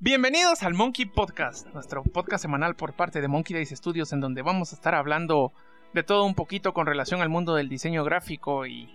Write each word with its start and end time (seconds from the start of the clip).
Bienvenidos 0.00 0.62
al 0.62 0.74
Monkey 0.74 1.04
Podcast, 1.04 1.66
nuestro 1.74 2.02
podcast 2.02 2.42
semanal 2.42 2.74
por 2.74 2.94
parte 2.94 3.20
de 3.20 3.28
Monkey 3.28 3.54
Days 3.54 3.70
Studios, 3.70 4.12
en 4.12 4.20
donde 4.20 4.42
vamos 4.42 4.72
a 4.72 4.76
estar 4.76 4.94
hablando 4.94 5.52
de 5.92 6.02
todo 6.02 6.24
un 6.24 6.34
poquito 6.34 6.72
con 6.72 6.86
relación 6.86 7.22
al 7.22 7.28
mundo 7.28 7.54
del 7.54 7.68
diseño 7.68 8.02
gráfico 8.04 8.66
y 8.66 8.88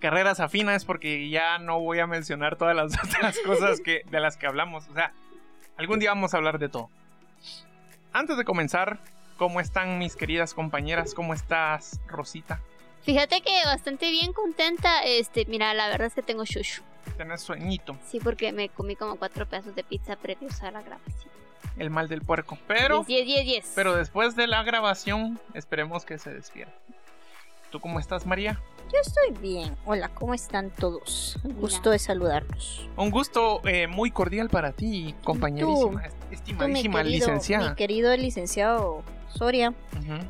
carreras 0.00 0.40
afinas, 0.40 0.84
porque 0.84 1.28
ya 1.28 1.58
no 1.58 1.80
voy 1.80 2.00
a 2.00 2.06
mencionar 2.06 2.56
todas 2.56 2.74
las 2.74 2.92
otras 3.04 3.38
cosas 3.40 3.80
que, 3.80 4.02
de 4.10 4.20
las 4.20 4.36
que 4.36 4.46
hablamos. 4.46 4.88
O 4.88 4.94
sea, 4.94 5.12
algún 5.76 5.98
día 5.98 6.10
vamos 6.10 6.34
a 6.34 6.38
hablar 6.38 6.58
de 6.58 6.68
todo. 6.68 6.90
Antes 8.12 8.36
de 8.36 8.44
comenzar, 8.44 8.98
¿cómo 9.36 9.60
están 9.60 9.98
mis 9.98 10.16
queridas 10.16 10.54
compañeras? 10.54 11.14
¿Cómo 11.14 11.34
estás, 11.34 12.00
Rosita? 12.06 12.60
Fíjate 13.06 13.40
que 13.40 13.52
bastante 13.64 14.10
bien 14.10 14.32
contenta. 14.32 15.04
Este, 15.04 15.46
mira, 15.46 15.72
la 15.74 15.88
verdad 15.88 16.08
es 16.08 16.14
que 16.14 16.22
tengo 16.22 16.44
shushu. 16.44 16.82
Tenés 17.16 17.40
sueñito, 17.40 17.96
Sí, 18.10 18.18
porque 18.18 18.52
me 18.52 18.68
comí 18.68 18.96
como 18.96 19.16
cuatro 19.16 19.46
pedazos 19.46 19.74
de 19.76 19.84
pizza 19.84 20.16
previos 20.16 20.60
a 20.62 20.72
la 20.72 20.82
grabación. 20.82 21.30
el 21.78 21.88
mal 21.88 22.08
del 22.08 22.22
puerco. 22.22 22.58
Pero, 22.66 23.04
10, 23.04 23.24
10, 23.26 23.44
10. 23.46 23.72
pero 23.76 23.94
después 23.94 24.34
de 24.34 24.46
la 24.48 24.62
grabación, 24.64 25.38
esperemos 25.54 26.04
que 26.04 26.18
se 26.18 26.34
despierte. 26.34 26.74
¿Tú 27.70 27.80
cómo 27.80 28.00
estás, 28.00 28.26
María? 28.26 28.60
Yo 28.92 28.98
estoy 29.00 29.30
bien. 29.40 29.76
Hola, 29.84 30.08
¿cómo 30.08 30.34
están 30.34 30.70
todos? 30.70 31.38
Un 31.44 31.54
gusto 31.60 31.90
de 31.90 31.98
saludarlos. 31.98 32.88
Un 32.96 33.10
gusto 33.10 33.60
eh, 33.66 33.86
muy 33.86 34.10
cordial 34.10 34.48
para 34.48 34.72
ti, 34.72 35.14
compañerísima, 35.24 36.02
Tú, 36.02 36.18
mi 36.28 36.34
estimadísima 36.34 37.02
querido, 37.02 37.26
licenciada. 37.26 37.70
mi 37.70 37.76
querido 37.76 38.16
licenciado 38.16 39.02
Soria. 39.36 39.74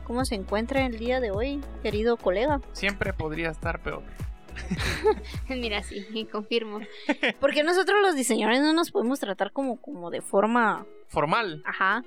¿cómo 0.04 0.24
se 0.24 0.34
encuentra 0.34 0.84
el 0.86 0.98
día 0.98 1.20
de 1.20 1.30
hoy, 1.30 1.60
querido 1.82 2.16
colega? 2.16 2.60
Siempre 2.72 3.12
podría 3.12 3.50
estar 3.50 3.82
peor. 3.82 4.02
Mira, 5.48 5.82
sí, 5.82 6.26
confirmo. 6.32 6.80
Porque 7.40 7.62
nosotros 7.62 8.00
los 8.02 8.14
diseñadores 8.14 8.60
no 8.60 8.72
nos 8.72 8.90
podemos 8.90 9.20
tratar 9.20 9.52
como, 9.52 9.80
como 9.80 10.10
de 10.10 10.22
forma... 10.22 10.86
Formal. 11.08 11.62
Ajá. 11.64 12.02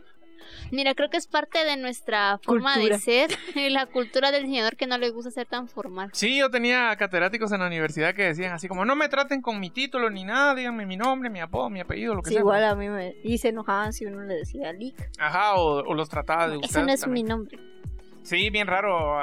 Mira, 0.72 0.94
creo 0.96 1.10
que 1.10 1.18
es 1.18 1.28
parte 1.28 1.64
de 1.66 1.78
nuestra 1.78 2.40
forma 2.44 2.74
Cultura. 2.74 2.96
de 2.98 3.02
ser 3.02 3.30
y 3.56 3.70
la 3.70 3.86
cultura 3.86 4.32
del 4.32 4.44
diseñador 4.44 4.76
que 4.76 4.88
no 4.88 4.98
le 4.98 5.10
gusta 5.10 5.32
ser 5.32 5.48
tan 5.48 5.68
formal. 5.68 6.10
Sí, 6.14 6.38
yo 6.38 6.50
tenía 6.50 6.96
catedráticos 6.98 7.52
en 7.52 7.60
la 7.62 7.68
universidad 7.68 8.14
que 8.14 8.24
decían 8.24 8.52
así 8.54 8.68
como, 8.68 8.86
no 8.86 8.96
me 8.96 9.10
traten 9.10 9.42
con 9.42 9.60
mi 9.60 9.70
título 9.70 10.10
ni 10.10 10.24
nada, 10.24 10.56
díganme 10.56 10.86
mi 10.86 10.98
nombre, 10.98 11.30
mi 11.30 11.40
apodo, 11.40 11.70
mi 11.70 11.80
apellido, 11.80 12.16
lo 12.16 12.22
que 12.22 12.30
Sí, 12.30 12.34
sea. 12.36 12.42
igual 12.42 12.64
a 12.64 12.76
mí 12.76 12.90
me... 12.90 13.16
Y 13.24 13.38
se 13.40 13.50
enojaban 13.50 13.94
si 13.94 14.06
uno 14.06 14.22
le 14.24 14.36
decía 14.36 14.72
Lick. 14.74 14.96
Ajá, 15.20 15.56
o, 15.56 15.80
o 15.84 15.94
los 15.94 16.10
trataba 16.10 16.48
de 16.48 16.56
Eso 16.58 16.66
ustedes 16.66 16.86
no 16.86 16.94
es 16.94 17.02
también. 17.02 17.26
mi 17.26 17.30
nombre. 17.30 17.60
Sí, 18.24 18.50
bien 18.50 18.68
raro, 18.68 19.20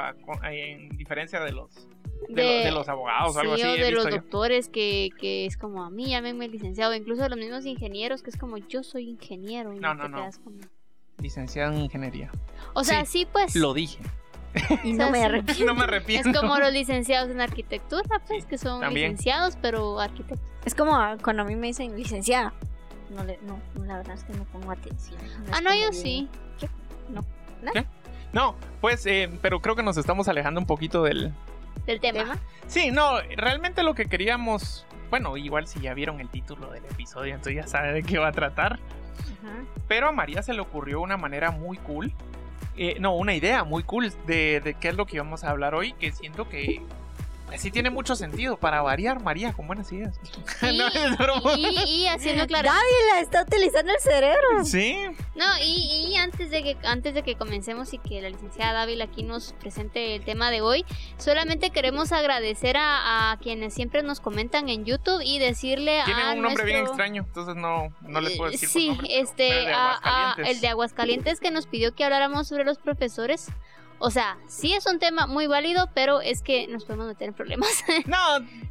en 0.51 0.89
diferencia 0.97 1.39
de 1.39 1.51
los, 1.53 1.87
de, 2.27 2.33
De- 2.41 2.57
lo- 2.59 2.63
de 2.65 2.71
los 2.71 2.89
abogados 2.89 3.35
o 3.35 3.39
algo 3.39 3.55
Sí, 3.55 3.61
así. 3.61 3.79
o 3.81 3.85
de 3.85 3.91
los 3.91 4.03
yo. 4.05 4.09
doctores 4.11 4.67
que, 4.69 5.09
que 5.17 5.45
es 5.45 5.55
como 5.55 5.83
a 5.83 5.89
mí, 5.89 6.09
llámenme 6.09 6.47
licenciado, 6.49 6.93
incluso 6.93 7.23
de 7.23 7.29
los 7.29 7.37
mismos 7.37 7.65
ingenieros 7.65 8.21
que 8.21 8.31
es 8.31 8.37
como 8.37 8.57
yo 8.57 8.83
soy 8.83 9.09
ingeniero 9.09 9.71
y 9.73 9.79
No, 9.79 9.93
no, 9.93 9.95
no, 9.95 10.03
te 10.03 10.09
no. 10.09 10.17
quedas 10.17 10.39
como... 10.39 10.57
Licenciado 11.19 11.73
en 11.73 11.79
ingeniería. 11.79 12.29
O 12.73 12.83
sea, 12.83 13.05
Sí, 13.05 13.19
sí, 13.21 13.27
pues 13.31 13.55
Lo 13.55 13.73
dije. 13.73 13.99
Y 14.83 14.93
O 14.93 14.97
no 14.97 15.03
sea, 15.05 15.11
me 15.11 15.23
arrepiento. 15.25 15.65
No 15.65 15.73
me 15.75 15.81
es 15.81 15.87
arrepiento. 15.87 16.41
como 16.41 16.57
los 16.57 16.71
licenciados 16.71 17.29
en 17.29 17.41
arquitectura, 17.41 18.19
pues 18.27 18.43
Sí, 18.43 18.49
que 18.49 18.57
son 18.57 18.81
también. 18.81 19.11
licenciados 19.11 19.57
pero 19.61 19.99
arquitectos. 19.99 20.39
Es 20.65 20.73
como 20.75 20.93
cuando 21.23 21.43
a 21.43 21.45
mí 21.45 21.55
me 21.55 21.67
dicen 21.67 21.95
licenciada. 21.95 22.53
No, 23.09 23.23
le, 23.23 23.39
no, 23.43 23.59
la 23.85 23.97
verdad 23.97 24.15
es 24.15 24.23
que 24.23 24.33
no 24.33 24.43
pongo 24.45 24.71
atención. 24.71 25.19
Ah, 25.51 25.57
es 25.57 25.63
no, 25.63 25.69
yo 25.71 25.77
bien- 25.91 25.93
sí. 25.93 26.29
No, 28.33 28.55
pues, 28.81 29.05
eh, 29.05 29.29
pero 29.41 29.61
creo 29.61 29.75
que 29.75 29.83
nos 29.83 29.97
estamos 29.97 30.27
alejando 30.27 30.59
un 30.59 30.67
poquito 30.67 31.03
del... 31.03 31.33
Del 31.85 31.99
tema. 32.01 32.19
¿Tema? 32.19 32.37
Sí, 32.67 32.91
no, 32.91 33.19
realmente 33.37 33.83
lo 33.83 33.95
que 33.95 34.05
queríamos... 34.07 34.85
Bueno, 35.09 35.37
igual 35.37 35.67
si 35.67 35.79
ya 35.79 35.93
vieron 35.93 36.19
el 36.19 36.27
título 36.29 36.69
del 36.71 36.83
episodio, 36.85 37.33
entonces 37.35 37.55
ya 37.55 37.67
saben 37.67 37.93
de 37.93 38.03
qué 38.03 38.17
va 38.17 38.27
a 38.27 38.31
tratar. 38.33 38.79
Pero 39.87 40.07
a 40.07 40.11
María 40.11 40.41
se 40.41 40.53
le 40.53 40.61
ocurrió 40.61 41.01
una 41.01 41.17
manera 41.17 41.51
muy 41.51 41.77
cool. 41.77 42.13
eh, 42.77 42.97
no, 42.99 43.15
una 43.15 43.33
idea 43.33 43.63
muy 43.63 43.83
cool 43.83 44.13
de, 44.25 44.61
de 44.61 44.73
qué 44.75 44.89
es 44.89 44.95
lo 44.95 45.05
que 45.05 45.17
vamos 45.17 45.43
a 45.43 45.49
hablar 45.49 45.73
hoy, 45.75 45.93
que 45.93 46.11
siento 46.11 46.47
que 46.49 46.81
sí 47.57 47.71
tiene 47.71 47.89
mucho 47.89 48.15
sentido 48.15 48.57
para 48.57 48.81
variar, 48.81 49.21
María, 49.21 49.53
con 49.53 49.67
buenas 49.67 49.91
ideas. 49.91 50.19
Y, 50.61 50.77
no, 50.77 50.87
es 50.87 51.17
broma. 51.17 51.53
y, 51.57 51.65
y 52.03 52.07
haciendo 52.07 52.45
claro. 52.47 52.69
Dávila 52.69 53.21
está 53.21 53.43
utilizando 53.43 53.91
el 53.93 53.99
cerebro. 53.99 54.65
Sí, 54.65 54.97
No, 55.35 55.45
y, 55.63 56.07
y 56.11 56.15
antes 56.17 56.49
de 56.51 56.63
que 56.63 56.77
antes 56.83 57.13
de 57.13 57.23
que 57.23 57.35
comencemos 57.35 57.93
y 57.93 57.99
que 57.99 58.21
la 58.21 58.29
licenciada 58.29 58.73
Dávila 58.73 59.05
aquí 59.05 59.23
nos 59.23 59.53
presente 59.53 60.15
el 60.15 60.23
tema 60.25 60.51
de 60.51 60.61
hoy, 60.61 60.85
solamente 61.17 61.69
queremos 61.69 62.11
agradecer 62.11 62.75
a, 62.77 63.31
a 63.31 63.37
quienes 63.37 63.73
siempre 63.73 64.03
nos 64.03 64.19
comentan 64.19 64.69
en 64.69 64.85
YouTube 64.85 65.21
y 65.23 65.39
decirle 65.39 66.01
tiene 66.05 66.21
a 66.21 66.31
un 66.33 66.41
nombre 66.41 66.65
bien 66.65 66.85
extraño, 66.85 67.23
entonces 67.27 67.55
no, 67.55 67.93
no 68.01 68.21
les 68.21 68.35
puedo 68.37 68.49
Eh, 68.49 68.57
decir. 68.59 68.95
por 68.95 69.05
Sí, 69.05 69.13
este, 69.13 69.43
de 69.43 69.73
a- 69.73 69.77
a- 69.77 69.91
Aguascalientes. 70.31 70.55
el 70.55 70.61
de 70.61 70.67
Aguascalientes 70.67 71.39
que 71.39 71.51
nos 71.51 71.67
pidió 71.67 71.95
que 71.95 72.03
habláramos 72.03 72.47
sobre 72.47 72.63
los 72.65 72.77
profesores. 72.77 73.47
O 73.99 74.11
sea, 74.11 74.37
sí 74.47 74.73
es 74.73 74.85
un 74.85 74.99
tema 74.99 75.25
muy 75.25 75.47
válido, 75.47 75.89
pero 75.93 76.21
es 76.21 76.41
que 76.41 76.67
nos 76.67 76.85
podemos 76.85 77.07
meter 77.07 77.29
en 77.29 77.33
problemas. 77.33 77.83
No, 78.05 78.17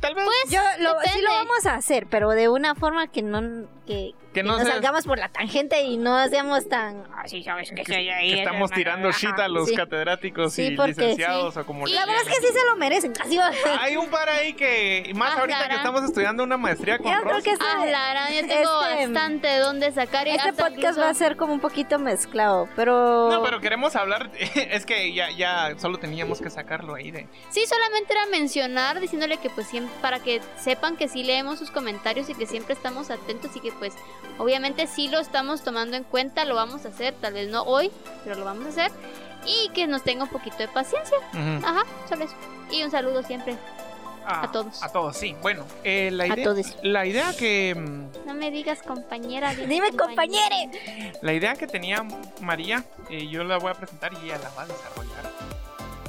tal 0.01 0.15
vez 0.15 0.25
Yo 0.49 0.61
lo, 0.79 0.95
sí 1.03 1.21
lo 1.21 1.31
vamos 1.31 1.67
a 1.67 1.75
hacer, 1.75 2.07
pero 2.09 2.31
de 2.31 2.49
una 2.49 2.75
forma 2.75 3.09
que 3.09 3.23
no 3.23 3.67
que, 3.87 4.15
que 4.37 4.43
que 4.43 4.43
no 4.47 4.59
no 4.59 4.65
se- 4.65 4.71
salgamos 4.71 5.05
por 5.07 5.19
la 5.19 5.29
tangente 5.31 5.81
y 5.83 5.97
no 5.97 6.29
seamos 6.29 6.69
tan 6.69 7.05
así 7.17 7.43
sabes 7.43 7.71
que 7.71 7.85
soy 7.85 8.09
ahí. 8.11 8.33
que 8.35 8.39
estamos 8.43 8.71
tirando 8.71 9.09
Ajá, 9.09 9.19
shit 9.19 9.39
a 9.39 9.49
los 9.49 9.69
sí. 9.69 9.75
catedráticos 9.75 10.53
Sí, 10.53 10.67
y 10.67 10.77
porque 10.77 10.89
licenciados 10.93 11.57
o 11.57 11.65
como 11.65 11.89
Y 11.89 11.93
La 11.93 12.05
verdad 12.07 12.23
es 12.23 12.29
que 12.29 12.47
sí 12.47 12.53
se 12.53 12.65
lo 12.67 12.77
merecen. 12.77 13.13
Así 13.21 13.37
va. 13.39 13.51
Hay 13.81 13.97
un 13.97 14.09
par 14.09 14.29
ahí 14.29 14.53
que, 14.53 15.11
más 15.17 15.35
Ah, 15.37 15.41
ahorita 15.41 15.69
que 15.69 15.75
estamos 15.77 16.03
estudiando 16.05 16.43
una 16.45 16.57
maestría 16.57 16.99
con 16.99 17.11
Yo 17.13 17.21
creo 17.23 17.35
Ross, 17.35 17.45
que 17.45 17.53
ah, 17.59 17.87
la 17.87 18.09
verdad, 18.09 18.29
yo 18.31 18.47
tengo 18.47 18.85
este- 18.85 19.07
bastante 19.07 19.47
de 19.49 19.59
dónde 19.59 19.93
sacar 19.93 20.27
y 20.27 20.31
este 20.31 20.51
hasta 20.51 20.65
podcast 20.65 20.79
incluso- 20.79 21.01
va 21.01 21.09
a 21.09 21.15
ser 21.15 21.37
como 21.37 21.53
un 21.55 21.61
poquito 21.61 21.99
mezclado, 21.99 22.69
pero 22.77 23.31
No, 23.31 23.43
pero 23.43 23.61
queremos 23.61 23.97
hablar, 23.97 24.31
es 24.55 24.85
que 24.87 25.13
ya, 25.15 25.31
ya 25.31 25.79
solo 25.79 25.99
teníamos 25.99 26.41
que 26.41 26.51
sacarlo 26.51 26.95
ahí 26.95 27.11
de... 27.11 27.27
Sí, 27.51 27.65
solamente 27.67 28.13
era 28.13 28.27
mencionar, 28.27 29.01
diciéndole 29.01 29.39
que 29.39 29.49
pues 29.51 29.67
siempre, 29.67 29.95
para 30.03 30.21
que 30.21 30.41
sepan 30.59 30.97
que 30.97 31.09
sí 31.09 31.25
leemos 31.25 31.59
sus 31.59 31.71
comentarios 31.71 32.29
y 32.29 32.35
que 32.35 32.47
siempre 32.47 32.75
estamos 32.75 33.11
atentos 33.11 33.55
y 33.57 33.61
que 33.61 33.73
pues 33.73 33.95
obviamente 34.39 34.87
sí 34.87 35.09
lo 35.09 35.19
estamos 35.21 35.63
tomando 35.63 35.97
en 35.97 36.05
cuenta, 36.05 36.45
lo 36.45 36.55
vamos 36.55 36.85
a 36.85 36.89
hacer, 36.89 37.15
tal 37.15 37.35
vez 37.35 37.49
no 37.51 37.63
hoy, 37.63 37.91
pero 38.25 38.37
lo 38.37 38.45
vamos 38.45 38.67
a 38.67 38.69
hacer. 38.69 38.91
Y 39.47 39.69
que 39.71 39.87
nos 39.87 40.03
tenga 40.03 40.25
un 40.25 40.31
poquito 40.31 40.57
de 40.59 40.69
paciencia. 40.69 41.17
Ajá, 41.65 41.85
solo 42.09 42.25
eso. 42.25 42.35
Y 42.71 42.83
un 42.83 42.91
saludo 42.91 43.23
siempre. 43.23 43.57
A 44.29 44.51
todos. 44.51 44.83
A 44.83 44.91
todos, 44.91 45.17
sí. 45.17 45.37
Bueno, 45.41 45.65
eh, 45.85 46.11
la, 46.13 46.25
A 46.25 46.27
idea, 46.27 46.45
todos. 46.45 46.77
la 46.83 47.07
idea 47.07 47.33
que... 47.39 47.77
No 48.27 48.35
me 48.35 48.51
digas 48.51 48.83
compañera. 48.83 49.55
Dime, 49.69 49.93
compañere. 49.93 51.13
La 51.23 51.33
idea 51.33 51.55
que 51.55 51.69
tenía 51.69 52.05
María, 52.41 52.83
eh, 53.09 53.29
yo 53.29 53.45
la 53.45 53.59
voy 53.59 53.71
a 53.71 53.75
presentar 53.75 54.13
y 54.15 54.25
ella 54.25 54.39
la 54.39 54.49
va 54.51 54.63
a 54.63 54.67
desarrollar. 54.67 55.31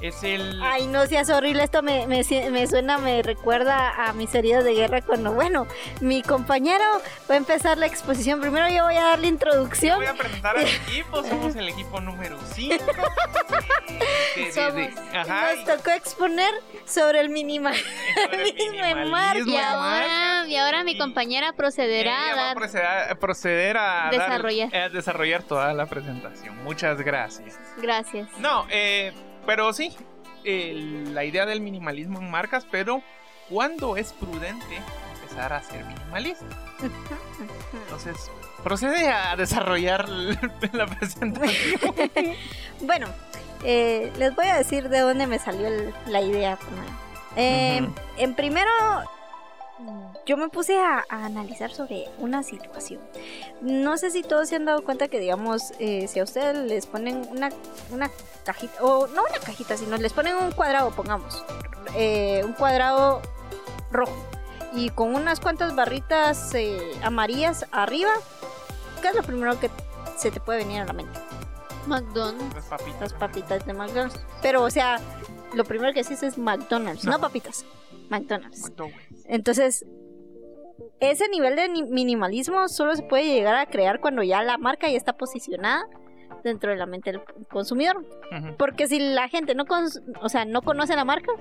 Es 0.01 0.23
el... 0.23 0.61
Ay, 0.61 0.85
no 0.87 1.05
seas 1.07 1.29
horrible, 1.29 1.63
esto 1.63 1.81
me, 1.81 2.05
me, 2.07 2.23
me 2.51 2.67
suena, 2.67 2.97
me 2.99 3.21
recuerda 3.23 4.07
a 4.07 4.13
mis 4.13 4.33
heridas 4.35 4.63
de 4.63 4.73
guerra 4.73 5.01
cuando, 5.01 5.31
bueno, 5.33 5.65
mi 6.01 6.21
compañero 6.21 6.83
va 7.29 7.33
a 7.33 7.37
empezar 7.37 7.77
la 7.77 7.87
exposición. 7.87 8.39
Primero 8.39 8.67
yo 8.69 8.83
voy 8.83 8.95
a 8.95 9.01
dar 9.03 9.19
la 9.19 9.27
introducción. 9.27 9.97
Voy 9.97 10.05
a 10.07 10.13
presentar 10.13 10.55
al 10.57 10.67
equipo, 10.87 11.23
somos 11.23 11.55
el 11.55 11.69
equipo 11.69 11.99
número 11.99 12.37
5. 12.53 12.75
Somos. 14.53 14.87
Ajá. 15.15 15.53
Nos 15.55 15.65
tocó 15.77 15.91
exponer 15.91 16.53
sobre 16.85 17.19
el 17.19 17.29
minimal. 17.31 17.75
minimalismo, 18.31 19.51
Y 19.51 19.55
Mark. 19.55 19.65
ahora, 19.67 20.47
y 20.47 20.55
ahora 20.57 20.83
mi 20.83 20.97
compañera 20.97 21.53
procederá 21.53 22.31
a 22.31 22.35
va 22.35 22.41
a 22.41 22.45
dar. 22.47 22.55
proceder, 22.55 22.85
a 23.11 23.15
proceder 23.15 23.77
a 23.77 23.81
dar- 23.81 24.11
Desarrollar. 24.11 24.75
a 24.75 24.89
desarrollar 24.89 25.43
toda 25.43 25.73
la 25.73 25.85
presentación. 25.87 26.55
Muchas 26.63 26.99
gracias. 27.01 27.59
Gracias. 27.77 28.27
No, 28.39 28.65
eh, 28.69 29.11
pero 29.47 29.73
sí, 29.73 29.95
la 30.43 31.23
idea 31.23 31.47
del 31.47 31.61
minimalismo 31.61 32.19
en 32.19 32.29
marcas, 32.29 32.67
pero 32.69 33.01
¿cuándo 33.49 33.97
es 33.97 34.13
prudente 34.13 34.79
empezar 35.15 35.53
a 35.53 35.63
ser 35.63 35.83
minimalista? 35.85 36.45
Entonces, 37.73 38.15
procede 38.63 39.09
a 39.09 39.35
desarrollar 39.35 40.07
la 40.73 40.85
presentación. 40.85 41.79
Bueno, 42.81 43.07
eh, 43.63 44.11
les 44.19 44.35
voy 44.35 44.45
a 44.45 44.55
decir 44.57 44.87
de 44.89 44.99
dónde 44.99 45.25
me 45.25 45.39
salió 45.39 45.65
el- 45.67 45.93
la 46.05 46.21
idea. 46.21 46.59
Eh. 47.35 47.87
En 48.17 48.35
primero, 48.35 48.69
yo 50.27 50.35
me 50.35 50.49
puse 50.49 50.77
a, 50.77 51.05
a 51.09 51.25
analizar 51.25 51.71
sobre 51.71 52.05
una 52.19 52.43
situación. 52.43 52.99
No 53.61 53.97
sé 53.97 54.11
si 54.11 54.21
todos 54.21 54.49
se 54.49 54.57
han 54.57 54.65
dado 54.65 54.83
cuenta 54.83 55.07
que, 55.07 55.19
digamos, 55.19 55.71
eh, 55.79 56.07
si 56.07 56.19
a 56.19 56.23
ustedes 56.23 56.55
les 56.69 56.85
ponen 56.85 57.25
una, 57.31 57.49
una 57.91 58.11
cajita, 58.43 58.83
o 58.83 59.07
no 59.07 59.23
una 59.23 59.39
cajita, 59.43 59.77
sino 59.77 59.97
les 59.97 60.11
ponen 60.11 60.35
un 60.35 60.51
cuadrado, 60.51 60.91
pongamos, 60.91 61.43
eh, 61.95 62.41
un 62.45 62.53
cuadrado 62.53 63.21
rojo 63.89 64.15
y 64.73 64.89
con 64.89 65.15
unas 65.15 65.39
cuantas 65.39 65.75
barritas 65.75 66.53
eh, 66.53 66.77
amarillas 67.01 67.65
arriba, 67.71 68.11
¿qué 69.01 69.07
es 69.07 69.15
lo 69.15 69.23
primero 69.23 69.57
que 69.59 69.71
se 70.17 70.29
te 70.29 70.41
puede 70.41 70.59
venir 70.59 70.81
a 70.81 70.85
la 70.85 70.93
mente? 70.93 71.17
McDonald's. 71.85 72.53
Las 72.53 72.65
papitas. 72.65 72.99
Las 72.99 73.13
papitas 73.13 73.65
de 73.65 73.73
McDonald's. 73.73 74.19
Pero, 74.41 74.63
o 74.63 74.69
sea, 74.69 74.99
lo 75.53 75.63
primero 75.63 75.93
que 75.93 76.01
haces 76.01 76.21
es 76.21 76.37
McDonald's, 76.37 77.05
no 77.05 77.17
papitas. 77.17 77.63
McDonald's. 78.09 78.61
McDonald's. 78.61 79.25
Entonces, 79.25 79.85
ese 80.99 81.27
nivel 81.29 81.55
de 81.55 81.69
ni- 81.69 81.83
minimalismo 81.83 82.67
solo 82.67 82.95
se 82.95 83.03
puede 83.03 83.25
llegar 83.25 83.55
a 83.55 83.65
crear 83.67 83.99
cuando 83.99 84.23
ya 84.23 84.41
la 84.43 84.57
marca 84.57 84.89
ya 84.89 84.97
está 84.97 85.13
posicionada 85.13 85.87
dentro 86.43 86.71
de 86.71 86.77
la 86.77 86.85
mente 86.85 87.11
del 87.11 87.21
consumidor. 87.49 88.05
Porque 88.57 88.87
si 88.87 88.99
la 88.99 89.27
gente 89.27 89.53
no, 89.55 89.65
o 90.21 90.29
sea, 90.29 90.45
no 90.45 90.61
conoce 90.61 90.95
la 90.95 91.05
marca, 91.05 91.31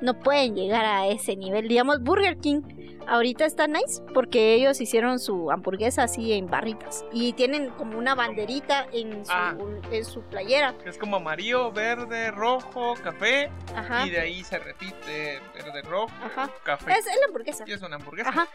no 0.00 0.18
pueden 0.18 0.54
llegar 0.54 0.84
a 0.84 1.06
ese 1.06 1.36
nivel. 1.36 1.68
Digamos, 1.68 2.00
Burger 2.02 2.36
King 2.38 2.62
ahorita 3.06 3.44
está 3.44 3.66
nice 3.66 4.00
porque 4.14 4.54
ellos 4.54 4.80
hicieron 4.80 5.18
su 5.18 5.50
hamburguesa 5.50 6.04
así 6.04 6.32
en 6.32 6.46
barritas 6.46 7.04
y 7.12 7.34
tienen 7.34 7.68
como 7.70 7.98
una 7.98 8.14
banderita 8.14 8.86
en 8.92 9.26
su, 9.26 9.32
Ah. 9.32 9.54
en 9.90 10.04
su 10.06 10.22
playera. 10.22 10.74
Es 10.86 10.96
como 10.96 11.16
amarillo, 11.16 11.70
verde, 11.70 12.30
rojo, 12.30 12.94
café. 13.02 13.50
Ajá. 13.76 14.06
Y 14.06 14.10
de 14.10 14.20
ahí 14.20 14.42
se 14.42 14.58
repite 14.58 15.38
verde, 15.54 15.82
rojo, 15.82 16.10
Ajá. 16.24 16.50
café. 16.62 16.92
Es, 16.92 17.06
es 17.06 17.18
la 17.20 17.26
hamburguesa. 17.26 17.64
Y 17.66 17.72
es 17.72 17.82
una 17.82 17.96
hamburguesa. 17.96 18.30
Ajá. 18.30 18.48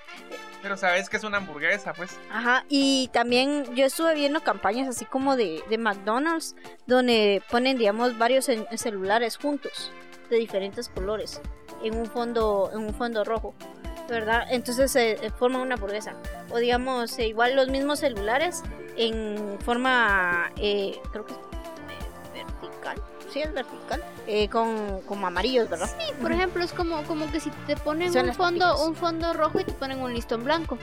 Pero 0.63 0.77
sabes 0.77 1.09
que 1.09 1.17
es 1.17 1.23
una 1.23 1.37
hamburguesa, 1.37 1.93
pues. 1.93 2.19
Ajá, 2.31 2.65
y 2.69 3.09
también 3.13 3.75
yo 3.75 3.85
estuve 3.85 4.15
viendo 4.15 4.41
campañas 4.41 4.87
así 4.87 5.05
como 5.05 5.35
de, 5.35 5.61
de 5.69 5.77
McDonald's, 5.77 6.55
donde 6.87 7.41
ponen, 7.51 7.77
digamos, 7.77 8.17
varios 8.17 8.49
cel- 8.49 8.67
celulares 8.77 9.37
juntos, 9.37 9.91
de 10.29 10.37
diferentes 10.37 10.89
colores, 10.89 11.41
en 11.83 11.95
un 11.97 12.05
fondo, 12.05 12.69
en 12.73 12.79
un 12.79 12.93
fondo 12.93 13.23
rojo, 13.23 13.53
¿verdad? 14.07 14.45
Entonces 14.49 14.91
se 14.91 15.11
eh, 15.11 15.31
forma 15.31 15.61
una 15.61 15.75
hamburguesa. 15.75 16.13
O 16.51 16.57
digamos, 16.57 17.17
eh, 17.19 17.27
igual 17.27 17.55
los 17.55 17.69
mismos 17.69 17.99
celulares 17.99 18.63
en 18.97 19.57
forma, 19.63 20.51
eh, 20.57 20.99
creo 21.11 21.25
que 21.25 21.33
es 21.33 21.39
eh, 21.39 22.43
vertical, 22.61 23.01
sí 23.31 23.39
es 23.41 23.53
vertical, 23.53 24.03
eh, 24.27 24.49
con, 24.49 25.01
como 25.01 25.27
amarillos, 25.27 25.69
¿verdad? 25.69 25.87
Sí, 25.87 26.13
por 26.21 26.31
ejemplo, 26.31 26.63
es 26.63 26.73
como, 26.73 27.03
como 27.03 27.31
que 27.31 27.39
si 27.39 27.49
te 27.65 27.75
ponen 27.77 28.11
Son 28.11 28.27
un 28.29 28.35
fondo, 28.35 28.65
papitas. 28.65 28.87
un 28.87 28.95
fondo 28.95 29.33
rojo 29.33 29.59
y 29.59 29.63
te 29.63 29.71
ponen 29.73 30.01
un 30.01 30.13
listón 30.13 30.43
blanco. 30.43 30.77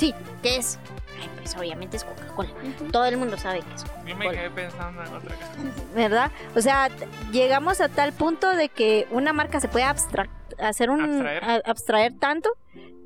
Sí, 0.00 0.14
¿qué 0.42 0.56
es? 0.56 0.78
Ay, 1.20 1.28
pues 1.36 1.54
obviamente 1.56 1.98
es 1.98 2.04
Coca-Cola. 2.04 2.48
Todo 2.90 3.04
el 3.04 3.18
mundo 3.18 3.36
sabe 3.36 3.60
que 3.60 3.74
es 3.74 3.84
Yo 3.84 3.90
me 4.16 4.24
Coca-Cola. 4.24 4.30
quedé 4.32 4.50
pensando 4.50 5.02
en 5.02 5.14
otra 5.14 5.36
cosa. 5.36 5.52
¿verdad? 5.94 6.30
O 6.56 6.60
sea, 6.62 6.88
llegamos 7.32 7.82
a 7.82 7.90
tal 7.90 8.12
punto 8.14 8.48
de 8.48 8.70
que 8.70 9.06
una 9.10 9.34
marca 9.34 9.60
se 9.60 9.68
puede 9.68 9.84
abstract 9.84 10.32
hacer 10.58 10.88
un 10.88 11.02
Abstraer. 11.02 11.44
a- 11.44 11.70
abstraer 11.70 12.12
tanto 12.18 12.50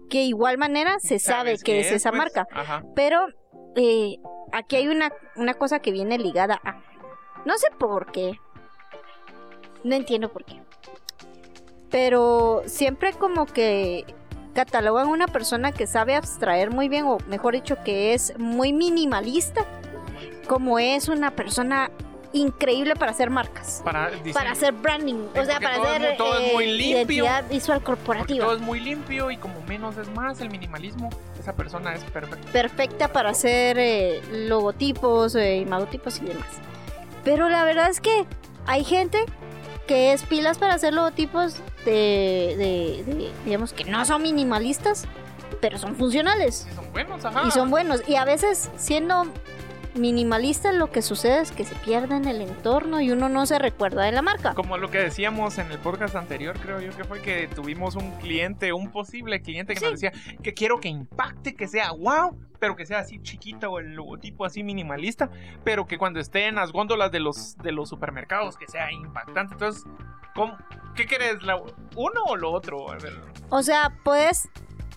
que 0.08 0.22
igual 0.22 0.56
manera 0.58 1.00
se 1.00 1.18
sabe 1.18 1.38
¿Sabes 1.50 1.64
que 1.64 1.72
qué 1.72 1.80
es 1.80 1.90
esa 1.90 2.10
pues? 2.10 2.18
marca. 2.18 2.46
Ajá. 2.52 2.84
Pero 2.94 3.26
eh, 3.74 4.18
aquí 4.52 4.76
hay 4.76 4.86
una, 4.86 5.12
una 5.34 5.54
cosa 5.54 5.80
que 5.80 5.90
viene 5.90 6.16
ligada 6.18 6.60
a. 6.62 6.80
No 7.44 7.58
sé 7.58 7.68
por 7.76 8.12
qué. 8.12 8.38
No 9.82 9.96
entiendo 9.96 10.28
por 10.32 10.44
qué. 10.44 10.62
Pero 11.90 12.62
siempre 12.66 13.12
como 13.12 13.46
que 13.46 14.04
catalogan 14.54 15.08
una 15.08 15.26
persona 15.26 15.72
que 15.72 15.86
sabe 15.86 16.14
abstraer 16.14 16.70
muy 16.70 16.88
bien, 16.88 17.04
o 17.04 17.18
mejor 17.28 17.54
dicho, 17.54 17.76
que 17.84 18.14
es 18.14 18.38
muy 18.38 18.72
minimalista, 18.72 19.64
como 20.46 20.78
es 20.78 21.08
una 21.08 21.30
persona 21.32 21.90
increíble 22.34 22.96
para 22.96 23.12
hacer 23.12 23.30
marcas. 23.30 23.80
Para, 23.84 24.10
hacer 24.50 24.72
branding, 24.72 25.28
o 25.34 25.44
sea, 25.44 25.60
para 25.60 25.76
todo 25.76 25.86
hacer 25.86 26.16
todo 26.16 26.38
es 26.38 26.50
eh, 26.50 26.52
muy 26.52 26.66
limpio. 26.66 26.96
identidad 26.96 27.48
visual 27.48 27.82
corporativa. 27.82 28.44
todo 28.44 28.56
es 28.56 28.60
muy 28.60 28.80
limpio 28.80 29.30
y 29.30 29.36
como 29.36 29.60
menos 29.62 29.96
es 29.96 30.08
más, 30.10 30.40
el 30.40 30.50
minimalismo, 30.50 31.10
esa 31.38 31.54
persona 31.54 31.94
es 31.94 32.02
perfecta. 32.04 32.52
perfecta 32.52 33.12
para 33.12 33.30
hacer 33.30 33.78
eh, 33.78 34.20
logotipos, 34.32 35.34
eh, 35.36 35.58
imagatipos 35.58 36.20
y 36.20 36.26
demás. 36.26 36.48
Pero 37.22 37.48
la 37.48 37.64
verdad 37.64 37.88
es 37.88 38.00
que 38.00 38.26
hay 38.66 38.84
gente 38.84 39.24
que 39.86 40.12
es 40.12 40.22
pilas 40.22 40.58
para 40.58 40.74
hacer 40.74 40.92
logotipos 40.94 41.56
de, 41.84 42.54
de- 43.06 43.14
de, 43.14 43.30
digamos, 43.44 43.72
que 43.72 43.84
no 43.84 44.04
son 44.04 44.22
minimalistas, 44.22 45.04
pero 45.60 45.78
son 45.78 45.96
funcionales 45.96 46.66
Y 46.70 46.74
son 46.74 46.92
buenos, 46.92 47.24
ajá. 47.24 47.42
y 47.46 47.50
son 47.50 47.70
buenos. 47.70 48.02
Y 48.08 48.16
a 48.16 48.24
veces 48.24 48.70
siendo 48.76 49.26
minimalistas 49.94 50.74
lo 50.74 50.90
que 50.90 51.02
sucede 51.02 51.40
es 51.40 51.52
que 51.52 51.64
se 51.64 51.74
pierde 51.76 52.16
en 52.16 52.26
el 52.26 52.40
entorno 52.40 53.00
y 53.00 53.10
uno 53.10 53.28
no 53.28 53.46
se 53.46 53.58
recuerda 53.58 54.02
de 54.04 54.12
la 54.12 54.22
marca. 54.22 54.54
Como 54.54 54.76
lo 54.78 54.90
que 54.90 54.98
decíamos 54.98 55.58
en 55.58 55.70
el 55.70 55.78
podcast 55.78 56.16
anterior, 56.16 56.58
creo 56.60 56.80
yo 56.80 56.96
que 56.96 57.04
fue 57.04 57.20
que 57.22 57.48
tuvimos 57.48 57.94
un 57.96 58.10
cliente, 58.18 58.72
un 58.72 58.90
posible 58.90 59.40
cliente 59.42 59.74
que 59.74 59.80
nos 59.80 60.00
decía 60.00 60.12
que 60.42 60.54
quiero 60.54 60.80
que 60.80 60.88
impacte, 60.88 61.54
que 61.54 61.68
sea 61.68 61.92
wow, 61.92 62.38
pero 62.58 62.76
que 62.76 62.86
sea 62.86 63.00
así 63.00 63.20
chiquita 63.22 63.68
o 63.68 63.78
el 63.78 63.94
logotipo 63.94 64.44
así 64.44 64.62
minimalista, 64.62 65.30
pero 65.64 65.86
que 65.86 65.98
cuando 65.98 66.20
esté 66.20 66.46
en 66.48 66.56
las 66.56 66.72
góndolas 66.72 67.10
de 67.12 67.20
los, 67.20 67.56
de 67.58 67.72
los 67.72 67.88
supermercados 67.88 68.56
que 68.56 68.66
sea 68.66 68.90
impactante. 68.92 69.54
Entonces, 69.54 69.84
¿cómo- 70.34 70.56
¿qué 70.94 71.06
querés? 71.06 71.36
¿Uno 71.96 72.22
o 72.26 72.36
lo 72.36 72.52
otro? 72.52 72.90
A 72.90 72.96
ver, 72.96 73.12
O 73.50 73.62
sea, 73.62 73.92
puedes 74.02 74.48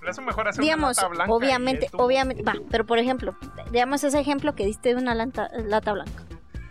eso 0.10 0.22
mejor 0.22 0.48
hacer 0.48 0.62
digamos, 0.64 0.98
una 0.98 1.02
lata 1.02 1.08
blanca. 1.08 1.34
obviamente, 1.34 1.90
obviamente, 1.94 2.44
va, 2.44 2.56
pero 2.70 2.86
por 2.86 3.00
ejemplo, 3.00 3.36
digamos 3.72 4.04
ese 4.04 4.20
ejemplo 4.20 4.56
que 4.56 4.66
diste 4.66 4.90
de 4.90 4.96
una 4.96 5.14
lata, 5.16 5.50
lata 5.66 5.94
blanca, 5.94 6.24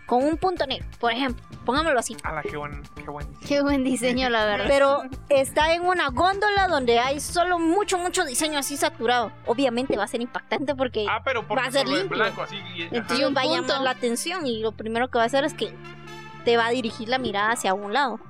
con 0.05 0.23
un 0.23 0.37
punto 0.37 0.65
negro, 0.65 0.87
por 0.99 1.11
ejemplo, 1.11 1.43
pongámoslo 1.65 1.99
así. 1.99 2.15
Ala, 2.23 2.41
qué 2.41 2.55
buen, 2.55 2.81
qué 2.95 3.09
buen. 3.09 3.27
Qué 3.45 3.61
buen 3.61 3.83
diseño, 3.83 4.29
la 4.29 4.45
verdad. 4.45 4.65
Pero 4.69 5.01
está 5.27 5.73
en 5.73 5.83
una 5.83 6.09
góndola 6.11 6.69
donde 6.69 6.97
hay 6.99 7.19
solo 7.19 7.59
mucho, 7.59 7.97
mucho 7.97 8.23
diseño 8.23 8.57
así 8.57 8.77
saturado. 8.77 9.33
Obviamente 9.45 9.97
va 9.97 10.05
a 10.05 10.07
ser 10.07 10.21
impactante 10.21 10.75
porque 10.75 11.05
Ah, 11.09 11.21
pero 11.25 11.45
porque 11.45 11.61
Va 11.61 11.67
a 11.67 11.71
ser 11.71 11.87
limpio. 11.89 12.17
blanco 12.17 12.41
así. 12.43 12.55
ajá. 12.55 12.87
entonces 12.95 13.35
va 13.35 13.41
a 13.41 13.45
llamar 13.45 13.81
la 13.81 13.89
atención 13.91 14.45
y 14.47 14.61
lo 14.61 14.71
primero 14.71 15.09
que 15.09 15.17
va 15.17 15.23
a 15.23 15.27
hacer 15.27 15.43
es 15.43 15.53
que 15.53 15.73
te 16.47 16.55
va 16.55 16.67
a 16.67 16.69
dirigir 16.69 17.09
la 17.09 17.17
mirada 17.17 17.51
hacia 17.51 17.73
un 17.73 17.91
lado. 17.91 18.21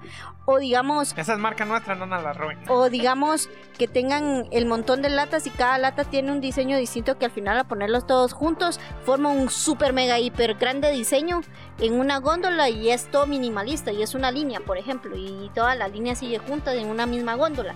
O 0.46 0.58
digamos, 0.58 1.16
Esa 1.16 1.34
es 1.34 1.40
marca 1.40 1.66
nuestra, 1.66 1.94
no 1.94 2.08
nos 2.08 2.36
roben. 2.36 2.58
o 2.68 2.90
digamos 2.90 3.48
que 3.78 3.88
tengan 3.88 4.48
el 4.50 4.66
montón 4.66 5.04
de 5.04 5.10
latas 5.10 5.46
y 5.46 5.52
cada 5.52 5.78
lata 5.78 6.04
tiene 6.04 6.32
un 6.32 6.42
diseño 6.42 6.78
distinto 6.78 7.20
que 7.20 7.26
al 7.26 7.32
final 7.32 7.60
a 7.60 7.66
ponerlos 7.66 8.08
todos 8.08 8.34
juntos 8.34 8.80
forma 9.06 9.30
un 9.30 9.52
super 9.52 9.94
mega 9.94 10.18
hiper 10.18 10.56
grande 10.56 10.90
diseño 10.92 11.42
en 11.78 12.00
una 12.00 12.18
góndola 12.18 12.70
y 12.70 12.90
es 12.90 13.12
todo 13.12 13.28
minimalista 13.28 13.92
y 13.92 14.02
es 14.02 14.16
una 14.16 14.32
línea 14.32 14.62
por 14.62 14.80
ejemplo 14.80 15.16
y 15.16 15.52
toda 15.54 15.76
la 15.76 15.88
línea 15.88 16.16
sigue 16.16 16.40
junta 16.40 16.74
en 16.74 16.88
una 16.88 17.06
misma 17.06 17.36
góndola 17.36 17.76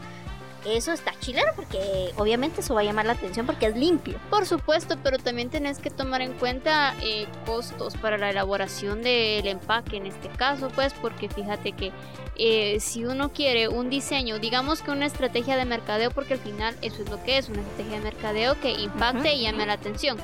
eso 0.65 0.91
está 0.91 1.13
chileno 1.19 1.51
porque 1.55 2.11
obviamente 2.17 2.61
eso 2.61 2.73
va 2.73 2.81
a 2.81 2.83
llamar 2.83 3.05
la 3.05 3.13
atención 3.13 3.45
porque 3.45 3.65
es 3.67 3.75
limpio 3.75 4.19
Por 4.29 4.45
supuesto, 4.45 4.97
pero 5.03 5.17
también 5.17 5.49
tenés 5.49 5.79
que 5.79 5.89
tomar 5.89 6.21
en 6.21 6.33
cuenta 6.33 6.95
eh, 7.01 7.27
costos 7.45 7.95
para 7.97 8.17
la 8.17 8.29
elaboración 8.29 9.01
del 9.01 9.47
empaque 9.47 9.97
en 9.97 10.05
este 10.05 10.29
caso, 10.29 10.69
pues 10.69 10.93
porque 10.93 11.29
fíjate 11.29 11.71
que 11.71 11.91
eh, 12.37 12.79
si 12.79 13.05
uno 13.05 13.31
quiere 13.31 13.67
un 13.67 13.89
diseño, 13.89 14.39
digamos 14.39 14.81
que 14.81 14.91
una 14.91 15.05
estrategia 15.05 15.57
de 15.57 15.65
mercadeo, 15.65 16.11
porque 16.11 16.33
al 16.33 16.39
final 16.39 16.75
eso 16.81 17.03
es 17.03 17.09
lo 17.09 17.21
que 17.23 17.37
es, 17.37 17.49
una 17.49 17.61
estrategia 17.61 17.97
de 17.97 18.03
mercadeo 18.03 18.59
que 18.59 18.71
impacte 18.71 19.33
y 19.33 19.43
llame 19.43 19.65
la 19.65 19.73
atención. 19.73 20.17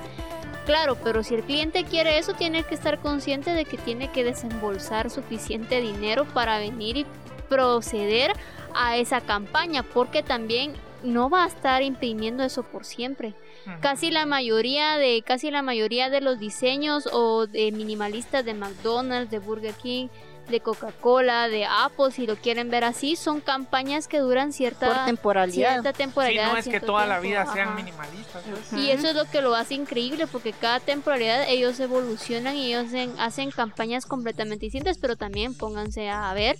Claro, 0.65 0.98
pero 1.01 1.24
si 1.24 1.36
el 1.36 1.44
cliente 1.44 1.86
quiere 1.86 2.17
eso, 2.17 2.34
tiene 2.34 2.63
que 2.63 2.75
estar 2.75 3.00
consciente 3.00 3.51
de 3.51 3.63
que 3.63 3.77
tiene 3.77 4.12
que 4.12 4.25
desembolsar 4.25 5.10
suficiente 5.10 5.79
dinero 5.79 6.25
para 6.25 6.60
venir 6.60 6.98
y 6.98 7.06
proceder 7.50 8.34
a 8.74 8.98
esa 8.98 9.22
campaña, 9.22 9.84
porque 9.84 10.24
también 10.24 10.74
no 11.04 11.30
va 11.30 11.44
a 11.44 11.48
estar 11.48 11.82
imprimiendo 11.84 12.44
eso 12.44 12.63
por 12.63 12.84
siempre 12.86 13.34
casi 13.82 14.12
la 14.12 14.25
mayoría 14.25 14.98
de 14.98 15.22
casi 15.25 15.51
la 15.51 15.62
mayoría 15.62 16.10
de 16.10 16.22
los 16.22 16.39
diseños 16.39 17.08
o 17.12 17.48
de 17.48 17.72
minimalistas 17.72 18.46
de 18.46 18.54
McDonald's, 18.54 19.30
de 19.30 19.39
Burger 19.39 19.74
King, 19.74 20.08
de 20.50 20.62
Coca-Cola, 20.62 21.50
de 21.50 21.66
Apple, 21.66 22.12
si 22.12 22.25
lo 22.25 22.38
quieren 22.38 22.70
ver 22.70 22.86
así, 22.86 23.18
son 23.18 23.42
campañas 23.42 24.08
que 24.08 24.20
duran 24.20 24.48
por 24.48 24.54
cierta 24.54 25.06
temporalidad 25.06 25.72
cierta 25.82 25.92
Sí, 25.92 25.98
temporalidad. 25.98 26.54
no 26.54 26.58
es 26.58 26.68
que 26.70 26.80
toda 26.80 27.06
la 27.06 27.20
vida 27.20 27.42
ajá. 27.42 27.54
sean 27.54 27.75
minimalistas. 27.75 28.44
Y 28.72 28.92
eso 28.92 29.10
es 29.10 29.16
lo 29.16 29.25
que 29.25 29.42
lo 29.42 29.54
hace 29.56 29.74
increíble 29.74 30.25
porque 30.27 30.54
cada 30.54 30.80
temporalidad 30.80 31.44
ellos 31.50 31.77
evolucionan 31.82 32.56
y 32.56 32.68
ellos 32.68 32.86
hacen, 32.88 33.13
hacen 33.20 33.51
campañas 33.51 34.06
completamente 34.06 34.66
distintas, 34.68 34.98
pero 34.98 35.18
también 35.18 35.54
pónganse 35.54 36.10
a 36.10 36.34
ver 36.34 36.56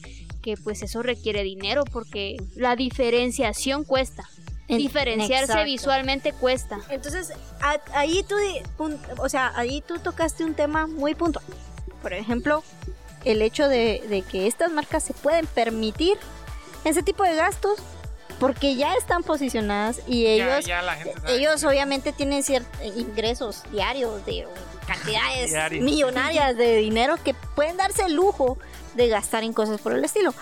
que 0.48 0.56
pues 0.56 0.82
eso 0.82 1.04
requiere 1.04 1.44
dinero 1.44 1.84
porque 1.84 2.38
la 2.56 2.78
diferenciación 2.78 3.84
cuesta. 3.84 4.24
En- 4.70 4.78
Diferenciarse 4.78 5.44
exacto. 5.52 5.66
visualmente 5.66 6.32
cuesta. 6.32 6.80
Entonces, 6.90 7.34
a- 7.60 7.82
ahí 7.94 8.24
tú, 8.24 8.36
o 9.18 9.28
sea, 9.28 9.52
ahí 9.58 9.84
tú 9.86 10.00
tocaste 10.00 10.46
un 10.46 10.54
tema 10.54 10.88
muy 10.88 11.16
puntual. 11.16 11.44
Por 12.02 12.14
ejemplo, 12.14 12.64
el 13.26 13.42
hecho 13.42 13.68
de, 13.68 14.02
de 14.08 14.22
que 14.22 14.48
estas 14.48 14.72
marcas 14.72 15.04
se 15.04 15.14
pueden 15.14 15.46
permitir 15.48 16.18
ese 16.86 17.04
tipo 17.04 17.24
de 17.24 17.36
gastos 17.36 17.80
porque 18.40 18.76
ya 18.78 18.94
están 18.96 19.24
posicionadas 19.24 20.00
y 20.08 20.28
ellos, 20.28 20.64
ya 20.66 20.82
la 20.82 20.96
gente 20.96 21.20
sabe. 21.20 21.36
ellos 21.36 21.62
obviamente 21.66 22.14
tienen 22.14 22.42
ciertos 22.44 22.72
ingresos 22.96 23.64
diarios 23.72 24.26
de 24.26 24.48
cantidades 24.88 25.82
millonarias 25.82 26.56
de 26.56 26.78
dinero 26.78 27.16
que 27.22 27.34
pueden 27.56 27.76
darse 27.76 28.04
el 28.06 28.14
lujo 28.14 28.58
de 28.98 29.08
gastar 29.08 29.44
en 29.44 29.54
cosas 29.54 29.80
por 29.80 29.94
el 29.94 30.04
estilo. 30.04 30.34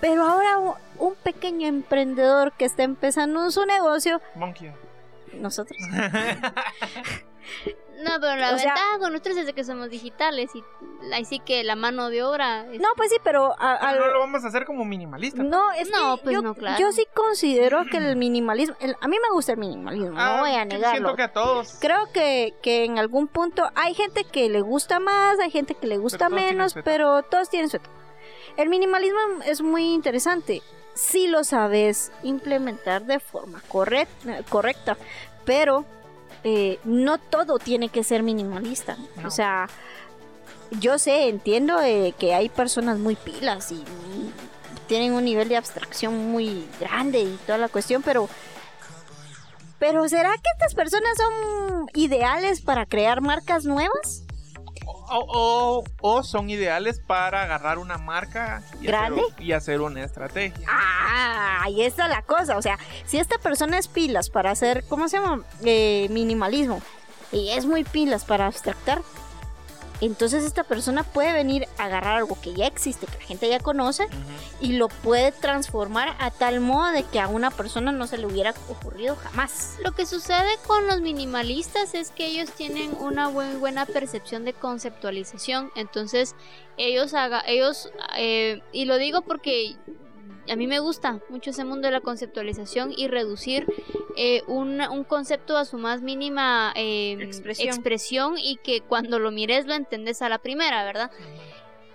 Pero 0.00 0.24
ahora 0.24 0.58
un 0.98 1.14
pequeño 1.14 1.68
emprendedor 1.68 2.52
que 2.52 2.64
está 2.64 2.82
empezando 2.82 3.48
su 3.52 3.64
negocio, 3.64 4.20
Monkey. 4.34 4.72
nosotros 5.34 5.78
No, 8.04 8.12
pero 8.20 8.36
la 8.36 8.52
O 8.54 8.58
sea- 8.58 8.74
ventaja 8.74 8.98
con 8.98 9.12
nosotros 9.12 9.36
es 9.36 9.46
de 9.46 9.52
que 9.52 9.64
somos 9.64 9.90
digitales 9.90 10.50
y 10.54 10.64
ahí 11.12 11.24
sí 11.24 11.38
que 11.38 11.62
la 11.62 11.76
mano 11.76 12.10
de 12.10 12.22
obra 12.22 12.66
es... 12.72 12.80
No, 12.80 12.88
pues 12.96 13.10
sí, 13.10 13.16
pero 13.22 13.52
a- 13.58 13.78
Pero 13.78 13.88
al- 13.88 13.98
no 14.00 14.06
lo 14.08 14.18
vamos 14.20 14.44
a 14.44 14.48
hacer 14.48 14.64
como 14.64 14.84
minimalista. 14.84 15.42
no, 15.42 15.70
es 15.72 15.90
No, 15.90 16.16
que 16.16 16.22
pues 16.24 16.34
yo, 16.34 16.42
no, 16.42 16.54
claro. 16.54 16.78
yo 16.80 16.90
sí 16.92 17.06
considero 17.14 17.84
que 17.90 17.98
el 17.98 18.16
minimalismo, 18.16 18.74
el- 18.80 18.96
a 19.00 19.08
mí 19.08 19.16
me 19.22 19.32
gusta 19.34 19.52
el 19.52 19.58
minimalismo, 19.58 20.16
Ah, 20.18 20.34
no 20.36 20.42
voy 20.42 20.54
a 20.54 20.64
negarlo. 20.64 20.90
Siento 20.90 21.16
que 21.16 21.22
a 21.22 21.32
todos. 21.32 21.76
Creo 21.80 22.10
que, 22.12 22.54
que 22.62 22.84
en 22.84 22.98
algún 22.98 23.28
punto 23.28 23.70
hay 23.74 23.94
gente 23.94 24.24
que 24.24 24.48
le 24.48 24.62
gusta 24.62 24.98
más, 24.98 25.38
hay 25.38 25.50
gente 25.50 25.74
que 25.74 25.86
le 25.86 25.98
gusta 25.98 26.28
menos, 26.28 26.74
pero 26.84 27.22
todos 27.22 27.50
tienen 27.50 27.68
su 27.70 27.76
etapa. 27.76 27.94
El 28.56 28.68
minimalismo 28.68 29.18
es 29.46 29.60
muy 29.62 29.92
interesante 29.94 30.62
si 30.94 31.26
lo 31.26 31.42
sabes 31.44 32.12
implementar 32.22 33.04
de 33.06 33.18
forma 33.20 33.62
correcta, 33.68 34.40
correcta 34.50 34.96
pero 35.44 35.84
eh, 36.44 36.78
no 36.84 37.18
todo 37.18 37.58
tiene 37.58 37.88
que 37.88 38.04
ser 38.04 38.22
minimalista. 38.22 38.96
No. 39.16 39.28
O 39.28 39.30
sea, 39.30 39.68
yo 40.80 40.98
sé, 40.98 41.28
entiendo 41.28 41.80
eh, 41.80 42.14
que 42.18 42.34
hay 42.34 42.48
personas 42.48 42.98
muy 42.98 43.16
pilas 43.16 43.72
y 43.72 43.76
mm, 43.76 44.86
tienen 44.86 45.12
un 45.12 45.24
nivel 45.24 45.48
de 45.48 45.56
abstracción 45.56 46.30
muy 46.30 46.66
grande 46.80 47.20
y 47.20 47.38
toda 47.46 47.58
la 47.58 47.68
cuestión, 47.68 48.02
pero 48.02 48.28
pero 49.78 50.08
¿será 50.08 50.30
que 50.30 50.48
estas 50.54 50.74
personas 50.74 51.10
son 51.16 51.88
ideales 51.94 52.60
para 52.60 52.86
crear 52.86 53.20
marcas 53.20 53.64
nuevas? 53.64 54.21
O, 54.86 55.04
o- 55.28 55.84
o 56.00 56.22
son 56.22 56.50
ideales 56.50 57.00
para 57.00 57.42
agarrar 57.42 57.78
una 57.78 57.98
marca 57.98 58.62
y 58.80 58.86
¿Grande? 58.86 59.20
hacer, 59.20 59.42
y 59.42 59.52
hacer 59.52 59.80
una 59.80 60.02
estrategia. 60.04 60.66
Ah, 60.68 61.60
ahí 61.62 61.82
está 61.82 62.08
la 62.08 62.22
cosa. 62.22 62.56
O 62.56 62.62
sea, 62.62 62.78
si 63.06 63.18
esta 63.18 63.38
persona 63.38 63.78
es 63.78 63.88
pilas 63.88 64.30
para 64.30 64.50
hacer, 64.50 64.84
¿cómo 64.88 65.08
se 65.08 65.18
llama? 65.18 65.44
Eh, 65.64 66.08
minimalismo. 66.10 66.80
Y 67.30 67.50
es 67.50 67.64
muy 67.66 67.84
pilas 67.84 68.24
para 68.24 68.46
abstractar. 68.46 69.00
Entonces 70.02 70.42
esta 70.42 70.64
persona 70.64 71.04
puede 71.04 71.32
venir 71.32 71.68
a 71.78 71.84
agarrar 71.84 72.16
algo 72.18 72.36
que 72.40 72.52
ya 72.54 72.66
existe, 72.66 73.06
que 73.06 73.18
la 73.18 73.24
gente 73.24 73.48
ya 73.48 73.60
conoce, 73.60 74.08
y 74.60 74.72
lo 74.72 74.88
puede 74.88 75.30
transformar 75.30 76.16
a 76.18 76.32
tal 76.32 76.58
modo 76.58 76.90
de 76.90 77.04
que 77.04 77.20
a 77.20 77.28
una 77.28 77.52
persona 77.52 77.92
no 77.92 78.08
se 78.08 78.18
le 78.18 78.26
hubiera 78.26 78.52
ocurrido 78.68 79.14
jamás. 79.14 79.76
Lo 79.84 79.92
que 79.92 80.04
sucede 80.04 80.50
con 80.66 80.88
los 80.88 81.00
minimalistas 81.00 81.94
es 81.94 82.10
que 82.10 82.26
ellos 82.26 82.50
tienen 82.50 82.96
una 82.98 83.28
muy 83.28 83.54
buena 83.54 83.86
percepción 83.86 84.44
de 84.44 84.52
conceptualización, 84.52 85.70
entonces 85.76 86.34
ellos 86.76 87.14
haga, 87.14 87.44
ellos 87.46 87.88
eh, 88.18 88.60
y 88.72 88.86
lo 88.86 88.98
digo 88.98 89.22
porque 89.22 89.76
a 90.50 90.56
mí 90.56 90.66
me 90.66 90.80
gusta 90.80 91.20
mucho 91.28 91.50
ese 91.50 91.64
mundo 91.64 91.86
de 91.86 91.92
la 91.92 92.00
conceptualización 92.00 92.92
y 92.96 93.06
reducir 93.06 93.66
eh, 94.16 94.42
un, 94.46 94.80
un 94.80 95.04
concepto 95.04 95.56
a 95.56 95.64
su 95.64 95.78
más 95.78 96.02
mínima 96.02 96.72
eh, 96.76 97.16
Expresión. 97.20 97.68
expresión 97.68 98.34
y 98.38 98.56
que 98.56 98.80
cuando 98.80 99.18
lo 99.18 99.30
mires 99.30 99.66
lo 99.66 99.74
entendés 99.74 100.22
a 100.22 100.28
la 100.28 100.38
primera, 100.38 100.84
¿verdad? 100.84 101.10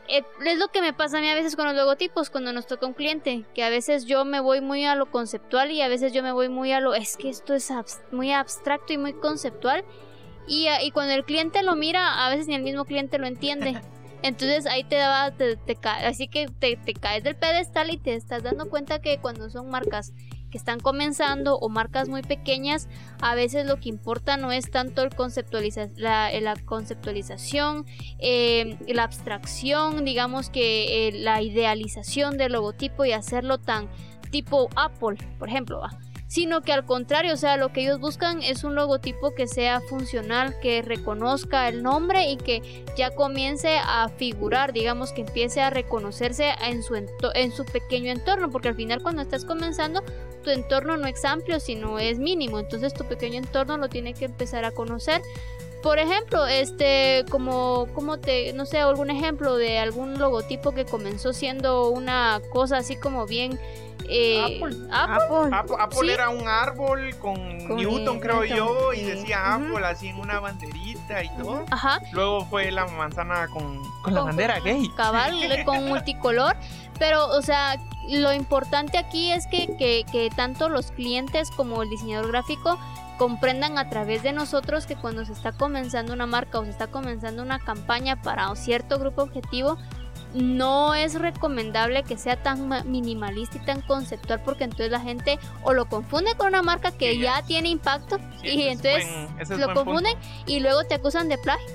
Eh, 0.10 0.24
es 0.46 0.58
lo 0.58 0.70
que 0.70 0.82
me 0.82 0.94
pasa 0.94 1.18
a 1.18 1.22
mí 1.22 1.30
a 1.30 1.36
veces 1.36 1.56
con 1.58 1.66
los 1.66 1.76
logotipos 1.76 2.30
cuando 2.30 2.54
nos 2.54 2.66
toca 2.66 2.86
un 2.86 2.94
cliente, 2.94 3.44
que 3.54 3.64
a 3.64 3.70
veces 3.70 4.06
yo 4.06 4.24
me 4.24 4.40
voy 4.40 4.62
muy 4.62 4.86
a 4.86 4.96
lo 4.96 5.12
conceptual 5.12 5.70
y 5.72 5.82
a 5.82 5.90
veces 5.90 6.14
yo 6.14 6.24
me 6.24 6.32
voy 6.32 6.48
muy 6.48 6.72
a 6.72 6.80
lo, 6.80 6.94
es 6.96 7.18
que 7.18 7.30
esto 7.30 7.54
es 7.54 7.70
abs- 7.72 8.02
muy 8.12 8.32
abstracto 8.32 8.94
y 8.94 8.98
muy 8.98 9.14
conceptual 9.14 9.84
y, 10.48 10.68
ah, 10.68 10.82
y 10.82 10.92
cuando 10.92 11.14
el 11.14 11.26
cliente 11.26 11.62
lo 11.62 11.76
mira, 11.76 12.26
a 12.26 12.30
veces 12.30 12.48
ni 12.48 12.56
el 12.56 12.64
mismo 12.64 12.86
cliente 12.86 13.18
lo 13.18 13.28
entiende. 13.28 13.82
Entonces 14.24 14.66
ahí 14.66 14.84
te 14.86 14.98
va, 14.98 15.30
te, 15.32 15.58
te 15.58 15.78
así 15.86 16.28
que 16.30 16.48
te, 16.48 16.76
te 16.78 16.94
caes 16.94 17.24
del 17.24 17.36
pedestal 17.36 17.92
y 17.92 17.98
te 17.98 18.16
estás 18.16 18.42
dando 18.44 18.70
cuenta 18.70 19.00
que 19.00 19.20
cuando 19.20 19.50
son 19.50 19.70
marcas 19.70 20.14
que 20.50 20.58
están 20.58 20.80
comenzando 20.80 21.58
o 21.58 21.70
marcas 21.70 22.10
muy 22.10 22.22
pequeñas, 22.22 22.88
a 23.22 23.36
veces 23.36 23.66
lo 23.66 23.80
que 23.80 23.90
importa 23.90 24.38
no 24.38 24.52
es 24.52 24.70
tanto 24.72 25.04
el 25.04 25.14
conceptualiza 25.16 25.90
la, 25.96 26.56
conceptualización, 26.66 27.86
eh, 28.20 28.78
la 28.88 29.04
abstracción, 29.04 30.06
digamos 30.06 30.50
que 30.50 31.08
eh, 31.08 31.12
la 31.12 31.42
idealización 31.42 32.38
del 32.38 32.54
logotipo 32.54 33.06
y 33.06 33.12
hacerlo 33.12 33.58
tan 33.58 33.90
tipo 34.32 34.70
Apple, 34.76 35.18
por 35.40 35.50
ejemplo, 35.50 35.80
¿va? 35.80 35.90
Sino 36.28 36.62
que 36.62 36.74
al 36.74 36.86
contrario, 36.86 37.34
o 37.34 37.38
sea, 37.38 37.58
lo 37.58 37.72
que 37.72 37.82
ellos 37.82 38.00
buscan 38.00 38.42
es 38.42 38.64
un 38.64 38.76
logotipo 38.76 39.34
que 39.34 39.48
sea 39.48 39.80
funcional, 39.82 40.60
que 40.60 40.82
reconozca 40.82 41.68
el 41.70 41.84
nombre 41.84 42.30
y 42.30 42.38
que 42.38 42.86
ya 42.98 43.16
comience 43.16 43.78
a 43.82 44.10
figurar, 44.10 44.74
digamos 44.74 45.14
que 45.14 45.22
empiece 45.22 45.62
a 45.62 45.70
reconocerse 45.70 46.52
en 46.62 46.84
su, 46.84 46.96
en 46.96 47.52
su 47.52 47.66
pequeño 47.66 48.12
entorno, 48.12 48.50
porque 48.50 48.68
al 48.70 48.76
final 48.76 49.02
cuando 49.02 49.22
estás 49.22 49.46
comenzando, 49.46 50.04
tu 50.44 50.50
entorno 50.50 50.98
no 50.98 51.08
es 51.08 51.24
amplio, 51.26 51.60
sino 51.60 52.00
es 52.00 52.20
mínimo, 52.20 52.60
entonces 52.60 52.94
tu 52.94 53.06
pequeño 53.06 53.38
entorno 53.38 53.78
lo 53.78 53.90
tiene 53.90 54.14
que 54.14 54.26
empezar 54.26 54.66
a 54.66 54.72
conocer. 54.72 55.22
Por 55.84 56.00
ejemplo, 56.00 56.48
este, 56.48 57.24
como, 57.30 57.88
como 57.94 58.20
te, 58.20 58.52
no 58.54 58.66
sé, 58.66 58.80
algún 58.80 59.10
ejemplo 59.10 59.56
de 59.58 59.80
algún 59.80 60.18
logotipo 60.18 60.74
que 60.74 60.86
comenzó 60.86 61.34
siendo 61.34 61.90
una 61.90 62.42
cosa 62.52 62.78
así 62.78 62.96
como 62.96 63.26
bien 63.26 63.60
eh, 64.10 64.42
Apple. 64.42 64.78
Apple. 64.92 65.50
Apple, 65.56 65.76
Apple 65.80 66.00
Sí. 66.02 66.10
era 66.10 66.30
un 66.30 66.48
árbol 66.48 67.16
con, 67.18 67.36
Con 67.68 67.76
Newton, 67.78 68.20
creo 68.20 68.42
Newton, 68.42 68.58
yo, 68.58 68.94
y 68.94 69.02
decía. 69.02 69.56
Apple 69.56 69.86
así 69.86 70.08
en 70.08 70.20
una 70.20 70.40
banderita 70.40 71.24
y 71.24 71.30
todo. 71.38 71.66
Ajá. 71.72 72.00
Luego 72.14 72.46
fue 72.46 72.72
la 72.72 72.86
manzana 72.88 73.48
con, 73.50 73.82
con 74.04 74.14
la 74.14 74.22
bandera 74.22 74.60
gay. 74.60 74.90
cabal 74.96 75.36
con 75.66 75.86
multicolor 75.86 76.56
pero 77.00 77.28
o 77.28 77.42
sea 77.42 77.78
lo 78.10 78.34
importante 78.34 78.98
aquí 78.98 79.32
es 79.32 79.46
que, 79.48 79.68
que, 79.78 80.06
que 80.12 80.30
tanto 80.36 80.70
los 80.70 80.92
clientes 80.92 81.52
como 81.52 81.84
el 81.84 81.90
diseñador 81.90 82.30
gráfico 82.30 82.80
comprendan 83.18 83.78
a 83.78 83.90
través 83.90 84.24
de 84.24 84.32
nosotros 84.34 84.86
que 84.86 84.96
cuando 84.96 85.26
se 85.26 85.34
está 85.34 85.52
comenzando 85.52 86.14
una 86.14 86.26
marca 86.28 86.60
o 86.60 86.64
se 86.64 86.70
está 86.72 86.88
comenzando 86.88 87.42
una 87.44 87.60
campaña 87.60 88.22
para 88.22 88.50
un 88.50 88.56
cierto 88.56 89.00
grupo 89.00 89.24
objetivo 89.24 89.78
no 90.34 90.94
es 90.94 91.16
recomendable 91.20 92.04
que 92.04 92.18
sea 92.18 92.36
tan 92.44 92.68
ma- 92.68 92.84
minimalista 92.84 93.58
y 93.58 93.66
tan 93.66 93.82
conceptual 93.82 94.42
porque 94.44 94.66
entonces 94.66 94.92
la 94.92 95.00
gente 95.00 95.40
o 95.64 95.74
lo 95.74 95.86
confunde 95.88 96.36
con 96.36 96.48
una 96.50 96.62
marca 96.62 96.92
que 96.92 97.14
Sí, 97.14 97.20
ya 97.22 97.42
tiene 97.44 97.70
impacto 97.70 98.18
Sí, 98.42 98.50
y 98.50 98.68
entonces 98.68 99.06
buen- 99.48 99.60
lo 99.62 99.66
punto. 99.68 99.86
confunden 99.86 100.18
y 100.46 100.60
luego 100.60 100.84
te 100.84 100.96
acusan 100.96 101.30
de 101.30 101.38
plagio. 101.38 101.66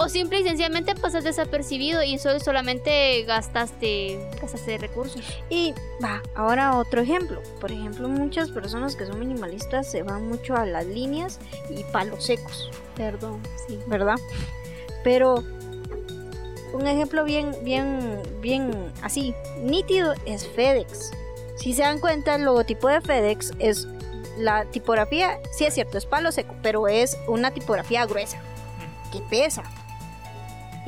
O 0.00 0.08
simple 0.08 0.38
y 0.38 0.44
sencillamente 0.44 0.94
pasas 0.94 1.24
desapercibido 1.24 2.04
y 2.04 2.14
eso 2.14 2.38
solamente 2.38 3.24
gastaste, 3.24 4.30
gastaste 4.40 4.78
recursos. 4.78 5.24
Y 5.50 5.74
va, 6.02 6.22
ahora 6.36 6.78
otro 6.78 7.00
ejemplo. 7.00 7.42
Por 7.60 7.72
ejemplo, 7.72 8.08
muchas 8.08 8.48
personas 8.50 8.94
que 8.94 9.06
son 9.06 9.18
minimalistas 9.18 9.90
se 9.90 10.04
van 10.04 10.28
mucho 10.28 10.54
a 10.54 10.64
las 10.66 10.86
líneas 10.86 11.40
y 11.68 11.82
palos 11.92 12.24
secos, 12.24 12.70
Perdón, 12.94 13.42
sí. 13.66 13.80
¿verdad? 13.88 14.14
Pero 15.02 15.42
un 16.72 16.86
ejemplo 16.86 17.24
bien, 17.24 17.56
bien, 17.64 18.22
bien 18.40 18.92
así, 19.02 19.34
nítido 19.62 20.14
es 20.26 20.46
FedEx. 20.46 21.10
Si 21.56 21.72
se 21.72 21.82
dan 21.82 21.98
cuenta, 21.98 22.36
el 22.36 22.44
logotipo 22.44 22.86
de 22.86 23.00
FedEx 23.00 23.52
es 23.58 23.88
la 24.36 24.64
tipografía, 24.66 25.40
sí 25.50 25.64
es 25.64 25.74
cierto, 25.74 25.98
es 25.98 26.06
palo 26.06 26.30
seco, 26.30 26.54
pero 26.62 26.86
es 26.86 27.18
una 27.26 27.50
tipografía 27.50 28.06
gruesa, 28.06 28.40
que 29.10 29.18
pesa. 29.22 29.64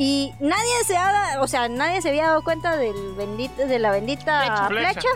Y 0.03 0.33
nadie 0.41 0.83
se 0.87 0.97
ha, 0.97 1.37
o 1.43 1.47
sea, 1.47 1.69
nadie 1.69 2.01
se 2.01 2.09
había 2.09 2.29
dado 2.29 2.43
cuenta 2.43 2.79
del 2.79 2.95
bendito, 3.19 3.67
de 3.67 3.79
la 3.79 3.91
bendita 3.91 4.41
Flecha. 4.41 4.67
flecha, 4.69 4.93
Flecha. 4.93 5.09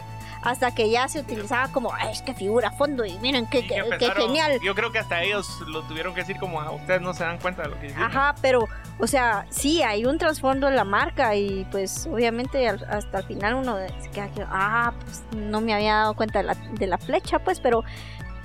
hasta 0.42 0.74
que 0.74 0.90
ya 0.90 1.08
se 1.08 1.20
utilizaba 1.20 1.68
como, 1.72 1.90
"Ay, 1.94 2.12
es 2.12 2.20
que 2.20 2.34
figura 2.34 2.68
a 2.68 2.72
fondo 2.72 3.02
y 3.06 3.18
miren 3.20 3.46
qué, 3.46 3.66
qué- 3.66 3.82
genial. 4.14 4.60
Yo 4.62 4.74
creo 4.74 4.92
que 4.92 4.98
hasta 4.98 5.22
ellos 5.22 5.48
lo 5.68 5.84
tuvieron 5.84 6.12
que 6.12 6.20
decir 6.20 6.36
como, 6.36 6.60
"Ah, 6.60 6.70
ustedes 6.70 7.00
no 7.00 7.14
se 7.14 7.24
dan 7.24 7.38
cuenta 7.38 7.62
de 7.62 7.68
lo 7.70 7.80
que 7.80 7.86
hicieron". 7.86 8.10
Ajá, 8.10 8.34
pero, 8.42 8.68
o 8.98 9.06
sea, 9.06 9.46
sí, 9.48 9.82
hay 9.82 10.04
un 10.04 10.18
trasfondo 10.18 10.68
en 10.68 10.76
la 10.76 10.84
marca 10.84 11.34
y 11.34 11.64
pues 11.70 12.06
obviamente 12.06 12.68
hasta 12.68 13.20
el 13.20 13.24
final 13.24 13.54
uno 13.54 13.78
se 14.02 14.10
queda 14.10 14.28
que, 14.34 14.44
ah, 14.50 14.92
pues 15.02 15.22
no 15.34 15.62
me 15.62 15.72
había 15.72 15.94
dado 15.94 16.14
cuenta 16.14 16.40
de 16.40 16.44
la, 16.44 16.54
de 16.72 16.86
la 16.88 16.98
flecha, 16.98 17.38
pues, 17.38 17.58
pero, 17.58 17.84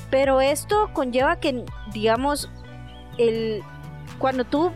pero 0.10 0.40
esto 0.40 0.90
conlleva 0.94 1.36
que, 1.42 1.66
digamos, 1.92 2.50
el, 3.18 3.62
cuando 4.20 4.46
tú 4.46 4.72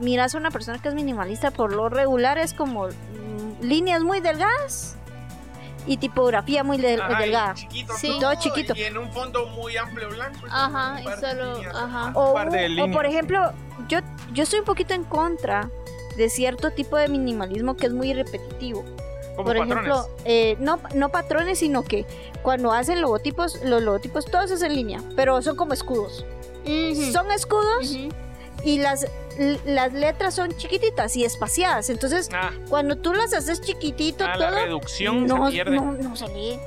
miras 0.00 0.34
a 0.34 0.38
una 0.38 0.50
persona 0.50 0.78
que 0.80 0.88
es 0.88 0.94
minimalista, 0.94 1.50
por 1.50 1.72
lo 1.72 1.88
regular 1.88 2.38
es 2.38 2.52
como 2.54 2.86
mm, 2.88 3.62
líneas 3.62 4.02
muy 4.02 4.20
delgadas 4.20 4.96
y 5.86 5.98
tipografía 5.98 6.64
muy 6.64 6.78
del- 6.78 7.00
Ajá, 7.00 7.12
y 7.12 7.22
delgada. 7.22 7.54
chiquito 7.54 7.92
Sí. 7.96 8.16
Todo 8.20 8.34
chiquito. 8.36 8.74
Y 8.76 8.82
en 8.84 8.96
un 8.98 9.12
fondo 9.12 9.46
muy 9.48 9.76
amplio 9.76 10.08
blanco. 10.08 10.38
Ajá, 10.50 11.00
y 11.00 11.04
solo- 11.20 11.60
ajá. 11.74 12.06
Un 12.08 12.12
O, 12.14 12.32
par 12.34 12.50
de 12.50 12.80
o, 12.82 12.90
por 12.90 13.04
ejemplo, 13.06 13.52
yo, 13.88 13.98
yo 14.32 14.42
estoy 14.44 14.60
un 14.60 14.64
poquito 14.64 14.94
en 14.94 15.04
contra 15.04 15.68
de 16.16 16.30
cierto 16.30 16.70
tipo 16.70 16.96
de 16.96 17.08
minimalismo 17.08 17.76
que 17.76 17.86
es 17.86 17.92
muy 17.92 18.12
repetitivo. 18.14 18.84
Como 19.36 19.46
por 19.48 19.58
patrones. 19.58 19.70
ejemplo, 19.88 20.08
eh, 20.24 20.56
no, 20.60 20.78
no 20.94 21.08
patrones, 21.08 21.58
sino 21.58 21.82
que 21.82 22.06
cuando 22.42 22.70
hacen 22.72 23.00
logotipos, 23.02 23.60
los 23.64 23.82
logotipos 23.82 24.26
todos 24.26 24.50
es 24.52 24.62
en 24.62 24.74
línea, 24.76 25.00
pero 25.16 25.42
son 25.42 25.56
como 25.56 25.72
escudos. 25.74 26.24
Son 27.12 27.30
escudos 27.32 27.98
y 28.64 28.78
las, 28.78 29.06
las 29.64 29.92
letras 29.92 30.34
son 30.34 30.56
chiquititas 30.56 31.16
y 31.16 31.24
espaciadas. 31.24 31.90
Entonces, 31.90 32.28
Ah, 32.32 32.50
cuando 32.68 32.96
tú 32.96 33.12
las 33.12 33.32
haces 33.34 33.60
chiquitito, 33.60 34.24
ah, 34.24 34.36
la 34.36 34.48
todo, 34.50 34.64
reducción 34.64 35.26
no, 35.26 35.46
se 35.46 35.52
pierde. 35.52 35.76
no, 35.76 35.92
no 35.92 36.16
se 36.16 36.28
lee. 36.28 36.58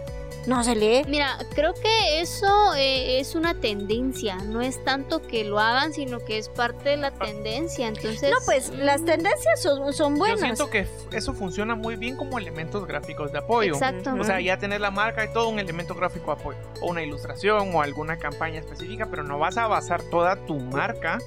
No 0.46 0.64
se 0.64 0.76
lee. 0.78 1.04
Mira, 1.10 1.38
creo 1.56 1.74
que 1.74 2.22
eso, 2.22 2.74
eh, 2.76 3.20
es 3.20 3.36
una 3.36 3.54
tendencia, 3.56 4.38
no 4.38 4.62
es 4.62 4.82
tanto 4.86 5.22
que 5.22 5.44
lo 5.44 5.60
hagan, 5.60 5.92
sino 5.92 6.20
que 6.24 6.38
es 6.38 6.48
parte 6.48 6.88
de 6.92 6.96
la 6.98 7.12
tendencia. 7.12 7.86
Entonces, 7.88 8.32
No, 8.32 8.38
pues 8.46 8.70
las 8.70 9.04
tendencias 9.04 9.62
son, 9.62 9.92
son 9.94 10.14
Yo 10.14 10.20
buenas. 10.20 10.40
siento 10.40 10.70
que 10.70 10.88
eso 11.12 11.34
funciona 11.34 11.76
muy 11.76 11.98
bien 11.98 12.16
como 12.16 12.38
elementos 12.38 12.88
gráficos 12.88 13.34
de 13.34 13.40
apoyo. 13.40 13.74
Exacto. 13.74 14.14
O 14.18 14.24
sea, 14.24 14.40
ya 14.40 14.58
tener 14.58 14.80
la 14.80 14.90
marca 14.90 15.26
y 15.26 15.34
todo 15.34 15.50
un 15.50 15.60
elemento 15.60 15.94
gráfico 15.96 16.34
de 16.34 16.40
apoyo. 16.42 16.58
O 16.80 16.92
una 16.92 17.04
ilustración 17.04 17.76
o 17.76 17.82
alguna 17.82 18.16
campaña 18.18 18.60
específica, 18.62 19.08
pero 19.12 19.24
no 19.24 19.38
vas 19.40 19.58
a 19.58 19.68
basar 19.68 20.02
toda 20.04 20.38
tu 20.46 20.56
marca 20.62 21.20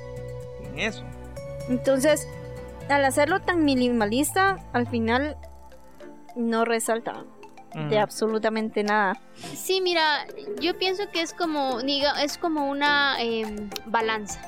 en 0.64 0.78
eso. 0.78 1.04
Entonces, 1.70 2.28
al 2.88 3.04
hacerlo 3.04 3.40
tan 3.40 3.64
minimalista, 3.64 4.58
al 4.72 4.86
final 4.88 5.36
no 6.36 6.64
resalta 6.64 7.24
de 7.74 7.86
Ujú. 7.86 7.98
absolutamente 7.98 8.82
nada. 8.82 9.20
Sí, 9.36 9.80
mira, 9.80 10.26
yo 10.60 10.76
pienso 10.76 11.04
que 11.12 11.22
es 11.22 11.32
como, 11.32 11.80
diga, 11.82 12.22
es 12.22 12.36
como 12.36 12.68
una 12.68 13.22
em, 13.22 13.70
balanza. 13.86 14.40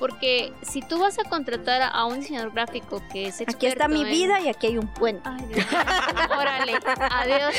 Porque 0.00 0.52
si 0.62 0.80
tú 0.80 0.98
vas 0.98 1.18
a 1.18 1.24
contratar 1.28 1.82
a 1.92 2.04
un 2.06 2.18
diseñador 2.20 2.52
gráfico 2.52 3.00
que 3.12 3.26
es 3.26 3.40
experto 3.40 3.56
Aquí 3.56 3.66
está 3.66 3.86
mi 3.86 4.00
en- 4.00 4.08
vida 4.08 4.40
y 4.40 4.48
aquí 4.48 4.66
hay 4.68 4.78
un 4.78 4.88
puente. 4.88 5.22
Ay, 5.24 5.44
Dios. 5.46 5.66
Órale, 6.36 6.72
adiós. 7.10 7.54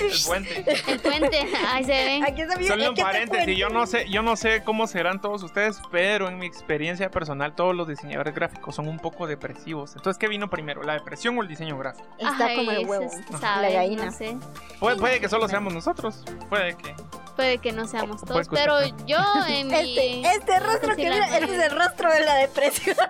El 0.00 0.12
puente. 0.26 0.64
El 0.86 1.00
puente, 1.00 1.48
ahí 1.66 1.84
se 1.84 1.92
ven. 2.04 2.24
Aquí 2.24 2.42
está 2.42 2.56
mi 2.56 2.64
Solo 2.66 2.90
un 2.90 2.94
paréntesis, 2.94 3.56
yo 3.56 3.70
no 3.70 3.86
sé, 3.86 4.06
yo 4.10 4.22
no 4.22 4.36
sé 4.36 4.62
cómo 4.62 4.86
serán 4.86 5.20
todos 5.20 5.42
ustedes, 5.42 5.80
pero 5.90 6.28
en 6.28 6.38
mi 6.38 6.46
experiencia 6.46 7.10
personal 7.10 7.54
todos 7.54 7.74
los 7.74 7.88
diseñadores 7.88 8.34
gráficos 8.34 8.74
son 8.74 8.86
un 8.86 8.98
poco 8.98 9.26
depresivos. 9.26 9.96
Entonces, 9.96 10.18
¿qué 10.18 10.28
vino 10.28 10.50
primero? 10.50 10.82
¿La 10.82 10.92
depresión 10.92 11.38
o 11.38 11.42
el 11.42 11.48
diseño 11.48 11.78
gráfico? 11.78 12.06
Está 12.18 12.46
Ay, 12.46 12.56
como 12.56 12.70
el 12.70 12.86
huevo. 12.86 13.04
es- 13.04 13.30
la 13.30 13.38
sabe, 13.38 13.72
gallina. 13.72 14.04
no 14.06 14.12
sé. 14.12 14.36
Puede, 14.78 14.96
puede 14.96 15.20
que 15.20 15.28
solo 15.30 15.48
seamos 15.48 15.72
nosotros, 15.72 16.22
puede 16.50 16.76
que. 16.76 16.94
Puede 17.38 17.58
que 17.58 17.70
no 17.70 17.86
seamos 17.86 18.24
todos, 18.24 18.48
pero 18.48 18.80
yo 19.06 19.16
en 19.48 19.68
mi... 19.68 19.96
Este, 19.96 20.22
este 20.34 20.58
rostro 20.58 20.96
que 20.96 21.06
este 21.06 21.44
es 21.44 21.50
el 21.50 21.70
rostro 21.70 22.12
de 22.12 22.24
la 22.24 22.34
depresión. 22.34 22.96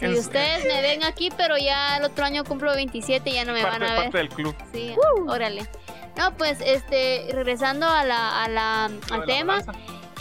Si 0.00 0.06
Es- 0.06 0.18
ustedes 0.18 0.64
me 0.64 0.82
ven 0.82 1.04
aquí, 1.04 1.30
pero 1.36 1.56
ya 1.56 1.98
el 1.98 2.04
otro 2.04 2.24
año 2.24 2.42
cumplo 2.42 2.74
27 2.74 3.30
y 3.30 3.34
ya 3.34 3.44
no 3.44 3.52
me 3.52 3.62
parte, 3.62 3.78
van 3.78 3.88
a 3.88 3.92
ver. 3.94 4.02
parte 4.02 4.18
del 4.18 4.28
club. 4.30 4.56
Sí, 4.72 4.96
órale. 5.28 5.68
No, 6.16 6.36
pues, 6.36 6.58
este, 6.60 7.28
regresando 7.30 7.86
a 7.86 8.02
la, 8.02 8.42
a 8.42 8.48
la, 8.48 8.84
al 8.86 9.00
la 9.20 9.24
tema. 9.24 9.62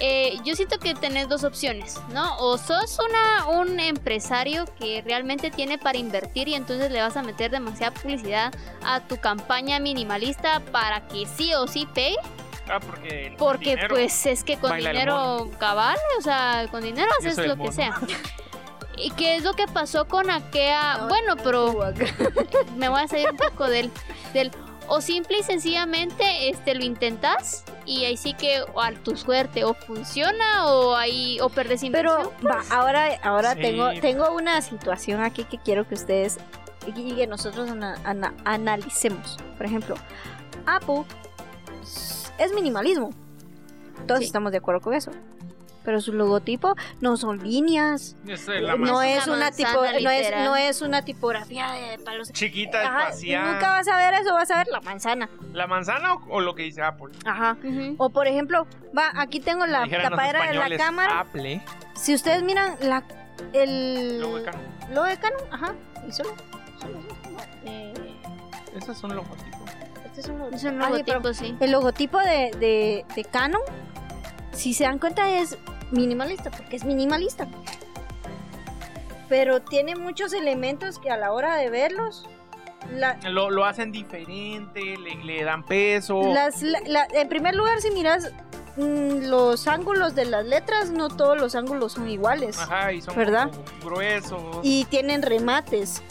Eh, 0.03 0.37
yo 0.43 0.55
siento 0.55 0.79
que 0.79 0.95
tenés 0.95 1.29
dos 1.29 1.43
opciones, 1.43 1.99
¿no? 2.11 2.35
O 2.39 2.57
sos 2.57 2.97
una, 3.07 3.59
un 3.59 3.79
empresario 3.79 4.65
que 4.79 5.03
realmente 5.05 5.51
tiene 5.51 5.77
para 5.77 5.97
invertir 5.99 6.47
y 6.47 6.55
entonces 6.55 6.89
le 6.91 6.99
vas 7.01 7.15
a 7.17 7.21
meter 7.23 7.51
demasiada 7.51 7.93
publicidad 7.93 8.51
a 8.83 9.01
tu 9.01 9.17
campaña 9.17 9.79
minimalista 9.79 10.59
para 10.71 11.07
que 11.07 11.25
sí 11.27 11.53
o 11.53 11.67
sí 11.67 11.87
pegue, 11.93 12.15
Ah, 12.69 12.79
porque. 12.79 13.27
el 13.27 13.35
porque 13.35 13.69
dinero- 13.71 13.95
pues 13.95 14.25
es 14.25 14.43
que 14.43 14.57
con 14.57 14.75
dinero 14.77 15.49
cabal, 15.59 15.97
o 16.17 16.21
sea, 16.21 16.67
con 16.71 16.81
dinero 16.83 17.09
haces 17.19 17.37
lo 17.37 17.55
que 17.57 17.71
sea. 17.71 17.99
¿Y 18.97 19.09
qué 19.11 19.35
es 19.35 19.43
lo 19.43 19.53
que 19.53 19.65
pasó 19.67 20.05
con 20.07 20.29
Akea? 20.29 21.05
bueno, 21.09 21.35
pero 21.43 21.73
me 22.77 22.87
voy 22.89 23.01
a 23.01 23.07
salir 23.07 23.29
un 23.31 23.37
poco 23.37 23.67
del, 23.67 23.91
del 24.33 24.51
o 24.93 24.99
simple 24.99 25.39
y 25.39 25.43
sencillamente 25.43 26.49
este 26.49 26.75
lo 26.75 26.83
intentas 26.83 27.63
y 27.85 28.03
ahí 28.03 28.17
sí 28.17 28.33
que 28.33 28.61
o 28.73 28.81
a 28.81 28.91
tu 28.91 29.15
suerte 29.15 29.63
o 29.63 29.73
funciona 29.73 30.65
o 30.67 30.95
ahí 30.95 31.39
o 31.39 31.47
perdes 31.47 31.81
inversión. 31.83 32.29
Pero 32.41 32.49
va, 32.53 32.61
ahora, 32.69 33.07
ahora 33.23 33.53
Sí. 33.55 33.61
tengo, 33.61 33.89
tengo 34.01 34.35
una 34.35 34.61
situación 34.61 35.21
aquí 35.21 35.45
que 35.45 35.57
quiero 35.57 35.87
que 35.87 35.95
ustedes 35.95 36.39
y 36.87 37.15
que 37.15 37.25
nosotros 37.25 37.69
ana- 37.69 37.97
ana- 38.03 38.33
analicemos. 38.43 39.37
Por 39.55 39.65
ejemplo, 39.65 39.95
Apple 40.65 41.03
es 42.37 42.51
minimalismo. 42.53 43.11
Todos 44.07 44.19
Sí. 44.19 44.25
estamos 44.25 44.51
de 44.51 44.57
acuerdo 44.57 44.81
con 44.81 44.93
eso. 44.93 45.11
Pero 45.83 45.99
su 45.99 46.13
logotipo 46.13 46.75
no 46.99 47.17
son 47.17 47.39
líneas, 47.43 48.15
Esa 48.27 48.55
es 48.55 48.61
la 48.61 48.75
no 48.75 49.01
es 49.01 49.25
Una 49.27 49.35
una 49.37 49.51
tipo, 49.51 49.69
no 50.03 50.09
es, 50.11 50.31
no 50.43 50.55
es 50.55 50.81
una 50.81 51.01
tipografía 51.03 51.71
de 51.71 51.97
palos. 51.99 52.31
chiquita, 52.31 52.81
Ajá, 52.81 53.03
espacial. 53.09 53.53
nunca 53.53 53.67
vas 53.71 53.87
a 53.87 53.97
ver 53.97 54.13
eso, 54.15 54.33
vas 54.33 54.51
a 54.51 54.57
ver 54.57 54.67
la 54.67 54.81
manzana. 54.81 55.29
¿La 55.53 55.65
manzana 55.67 56.13
o, 56.13 56.21
o 56.29 56.39
lo 56.41 56.53
que 56.53 56.63
dice 56.63 56.81
Apple? 56.83 57.13
Ajá. 57.25 57.57
O 57.97 58.09
por 58.09 58.27
ejemplo, 58.27 58.67
va, 58.97 59.11
aquí 59.15 59.39
tengo 59.39 59.65
la 59.65 59.87
tapadera 59.87 60.47
de 60.51 60.69
la 60.69 60.77
cámara. 60.77 61.19
Apple. 61.21 61.63
Si 61.95 62.13
ustedes 62.13 62.43
miran 62.43 62.75
la 62.81 63.03
el 63.53 64.19
Logo 64.21 64.37
de 64.37 64.43
Canon. 64.43 64.61
logo 64.93 65.07
de 65.07 65.17
Canon, 65.17 65.41
ajá, 65.51 65.75
y 66.07 66.11
solo, 66.11 66.35
solo 66.79 66.99
eso, 66.99 67.31
no, 67.31 67.39
eh, 67.65 67.93
Esos 68.77 68.97
son 68.97 69.15
logotipos. 69.15 69.61
este 70.05 70.21
es 70.21 70.27
un 70.27 70.37
logo- 70.39 70.51
Es 70.55 70.63
un 70.63 70.79
Ah, 70.79 70.85
sí, 70.85 70.91
logotipo, 70.91 71.21
pero 71.23 71.33
sí. 71.33 71.55
el 71.59 71.71
logotipo 71.71 72.19
de, 72.19 72.51
de, 72.59 73.05
de 73.15 73.25
Canon, 73.25 73.61
si 74.51 74.73
se 74.75 74.83
dan 74.83 74.99
cuenta 74.99 75.27
es 75.29 75.57
minimalista, 75.91 76.49
porque 76.51 76.75
es 76.75 76.83
minimalista. 76.85 77.47
Pero 79.29 79.61
tiene 79.61 79.95
muchos 79.95 80.33
elementos 80.33 80.99
que 80.99 81.09
a 81.09 81.17
la 81.17 81.31
hora 81.31 81.55
de 81.55 81.69
verlos, 81.69 82.27
la, 82.95 83.17
Lo, 83.29 83.49
lo 83.49 83.63
hacen 83.65 83.91
diferente, 83.91 84.81
le, 84.97 85.15
le 85.23 85.43
dan 85.43 85.63
peso. 85.63 86.21
las, 86.33 86.61
la- 86.61 86.81
la- 86.87 87.07
en 87.13 87.29
primer 87.29 87.55
lugar, 87.55 87.79
si 87.79 87.91
miras 87.91 88.31
mm, 88.75 89.27
los 89.29 89.67
ángulos 89.67 90.15
de 90.15 90.25
las 90.25 90.45
letras, 90.45 90.89
no 90.91 91.07
todos 91.07 91.39
los 91.39 91.55
ángulos 91.55 91.93
son 91.93 92.09
iguales. 92.09 92.57
Ajá, 92.57 92.91
y 92.91 93.01
son 93.01 93.15
¿Verdad? 93.15 93.51
gruesos. 93.83 94.57
y 94.63 94.83
tienen 94.85 95.21
remates. 95.21 96.01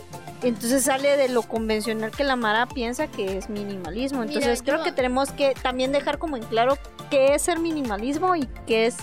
Entonces 0.42 0.84
sale 0.84 1.16
de 1.18 1.28
lo 1.28 1.42
convencional 1.42 2.10
que 2.12 2.24
la 2.24 2.34
Mara 2.34 2.66
piensa 2.66 3.06
que 3.08 3.36
es 3.36 3.50
minimalismo. 3.50 4.20
Mira, 4.20 4.32
Entonces 4.32 4.62
creo 4.62 4.78
yo- 4.78 4.84
que 4.84 4.92
tenemos 4.92 5.30
que 5.32 5.52
también 5.60 5.92
dejar 5.92 6.18
como 6.18 6.36
en 6.38 6.42
claro 6.44 6.78
qué 7.10 7.34
es 7.34 7.42
ser 7.42 7.58
minimalismo 7.58 8.34
y 8.36 8.46
qué 8.66 8.86
es 8.86 8.96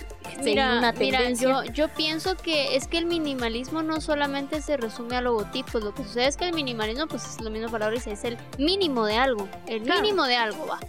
Mira, 0.43 0.77
una 0.79 0.91
mira, 0.93 1.19
tendencia. 1.19 1.47
yo, 1.47 1.63
yo 1.65 1.87
pienso 1.89 2.35
que 2.37 2.75
es 2.75 2.87
que 2.87 2.97
el 2.97 3.05
minimalismo 3.05 3.83
no 3.83 4.01
solamente 4.01 4.61
se 4.63 4.77
resume 4.77 5.15
a 5.17 5.21
logotipos, 5.21 5.83
lo 5.83 5.93
que 5.93 6.03
sucede 6.03 6.27
es 6.27 6.37
que 6.37 6.45
el 6.45 6.53
minimalismo, 6.53 7.05
pues 7.07 7.25
es 7.27 7.39
lo 7.39 7.51
mismo 7.51 7.69
palabra 7.69 7.95
es 7.97 8.23
el 8.23 8.37
mínimo 8.57 9.05
de 9.05 9.17
algo, 9.17 9.47
el 9.67 9.83
Claro. 9.83 10.01
mínimo 10.01 10.23
de 10.23 10.37
algo 10.37 10.65
va. 10.65 10.79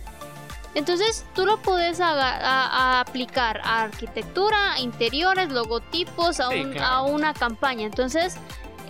Entonces 0.74 1.26
tú 1.34 1.44
lo 1.44 1.60
puedes 1.60 2.00
aga- 2.00 2.38
a- 2.40 2.98
a 2.98 3.00
aplicar 3.00 3.60
a 3.64 3.82
arquitectura, 3.82 4.74
a 4.74 4.80
interiores, 4.80 5.50
logotipos, 5.50 6.40
a, 6.40 6.48
Sí, 6.50 6.60
un- 6.60 6.72
claro. 6.72 6.86
a 6.86 7.02
una 7.02 7.34
campaña. 7.34 7.84
Entonces, 7.84 8.36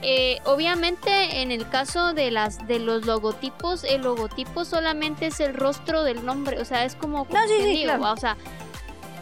eh, 0.02 0.38
obviamente 0.44 1.42
en 1.42 1.50
el 1.52 1.68
caso 1.68 2.12
de 2.14 2.30
las 2.30 2.66
de 2.66 2.78
los 2.78 3.06
logotipos, 3.06 3.84
el 3.84 4.02
logotipo 4.02 4.64
solamente 4.64 5.26
es 5.26 5.40
el 5.40 5.54
rostro 5.54 6.02
del 6.04 6.24
nombre, 6.24 6.60
o 6.60 6.64
sea, 6.64 6.84
es 6.84 6.94
como, 6.94 7.26
No, 7.30 7.40
sí, 7.48 7.54
sí, 7.76 7.82
claro. 7.84 8.12
o 8.12 8.16
sea, 8.16 8.36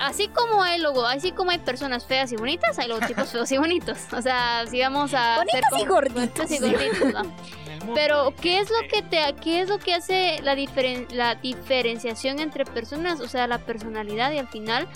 así 0.01 0.29
como 0.29 0.63
hay 0.63 0.79
logo, 0.81 1.07
así 1.07 1.33
como 1.33 1.51
hay 1.51 1.59
personas 1.59 2.05
feas 2.07 2.31
y 2.33 2.37
bonitas, 2.37 2.79
hay 2.79 2.89
logotipos 2.89 3.29
feos 3.33 3.51
y 3.53 3.59
bonitos. 3.59 3.99
O 4.13 4.21
sea, 4.23 4.65
si 4.69 4.81
vamos 4.81 5.15
a 5.15 5.37
Bonitas 5.39 5.81
y 5.81 5.85
gorditos. 5.87 6.35
bonitos 6.35 6.51
y 6.51 6.59
gorditos, 6.59 7.01
mundo. 7.01 7.33
Pero 7.95 8.35
¿qué 8.41 8.59
es 8.59 8.69
lo 8.71 8.89
que 8.89 9.03
te 9.03 9.19
qué 9.41 9.61
es 9.61 9.69
lo 9.69 9.79
que 9.79 9.95
hace 9.95 10.41
la 10.43 10.57
diferen- 10.57 11.09
la 11.11 11.37
diferenciación 11.37 12.41
entre 12.41 12.65
personas, 12.65 13.21
o 13.21 13.29
sea, 13.29 13.47
la 13.47 13.59
personalidad 13.59 14.33
y 14.33 14.39
al 14.39 14.49
final 14.49 14.89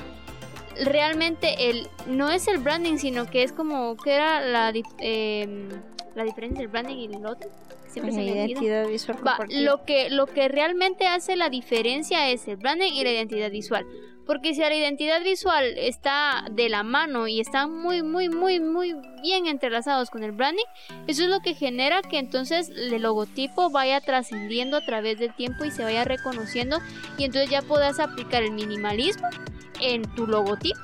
realmente 0.85 1.71
el 1.71 1.89
no 2.07 2.31
es 2.31 2.49
el 2.49 2.59
branding, 2.59 2.97
sino 2.99 3.29
que 3.31 3.43
es 3.43 3.53
como 3.53 3.97
que 3.97 4.15
era 4.15 4.41
la 4.41 4.73
em, 4.99 5.69
la 6.15 6.25
diferencia 6.25 6.61
del 6.61 6.69
branding 6.69 6.97
y 6.97 7.07
el 7.07 7.27
otro. 7.27 7.51
Siempre 7.87 8.13
se 8.13 8.21
me 8.21 8.31
olvida. 8.31 8.47
identidad 8.47 8.87
visual 8.89 9.19
Va, 9.19 9.37
compartida. 9.37 9.61
lo 9.61 9.85
que 9.85 10.11
lo 10.11 10.27
que 10.27 10.49
realmente 10.49 11.07
hace 11.07 11.37
la 11.37 11.49
diferencia 11.51 12.31
es 12.31 12.47
el 12.49 12.57
branding 12.57 12.93
y 12.93 13.05
la 13.05 13.13
identidad 13.13 13.51
visual. 13.51 13.85
Porque 14.27 14.55
si 14.55 14.61
la 14.61 14.73
identidad 14.73 15.25
visual 15.25 15.65
está 15.77 16.45
de 16.53 16.69
la 16.69 16.85
mano 16.85 17.27
y 17.27 17.41
están 17.41 17.73
muy, 17.73 18.05
muy, 18.05 18.29
muy, 18.29 18.61
muy 18.61 18.95
bien 19.23 19.47
entrelazados 19.47 20.09
con 20.09 20.23
el 20.23 20.31
branding, 20.31 20.63
eso 21.09 21.25
es 21.25 21.29
lo 21.29 21.41
que 21.41 21.55
genera 21.55 22.01
que 22.03 22.19
entonces 22.19 22.69
el 22.69 23.03
logotipo 23.03 23.71
vaya 23.71 24.01
trascendiendo 24.01 24.77
a 24.77 24.85
través 24.85 25.19
del 25.19 25.35
tiempo 25.35 25.65
y 25.65 25.73
se 25.73 25.83
vaya 25.83 26.05
reconociendo 26.05 26.79
y 27.19 27.25
entonces 27.25 27.51
ya 27.51 27.63
puedas 27.63 27.99
aplicar 27.99 28.45
el 28.45 28.53
minimalismo 28.53 29.27
en 29.81 30.03
tu 30.15 30.27
logotipo 30.27 30.79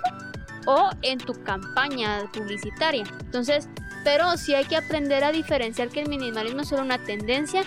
o 0.67 0.91
en 1.03 1.19
tu 1.19 1.33
campaña 1.45 2.25
publicitaria. 2.33 3.05
Entonces, 3.21 3.69
pero 4.05 4.37
sí 4.37 4.55
hay 4.55 4.65
que 4.65 4.77
aprender 4.77 5.23
a 5.25 5.33
diferenciar 5.33 5.89
que 5.89 6.01
el 6.01 6.09
minimalismo 6.09 6.63
es 6.63 6.69
solo 6.69 6.83
una 6.83 6.99
tendencia 6.99 7.63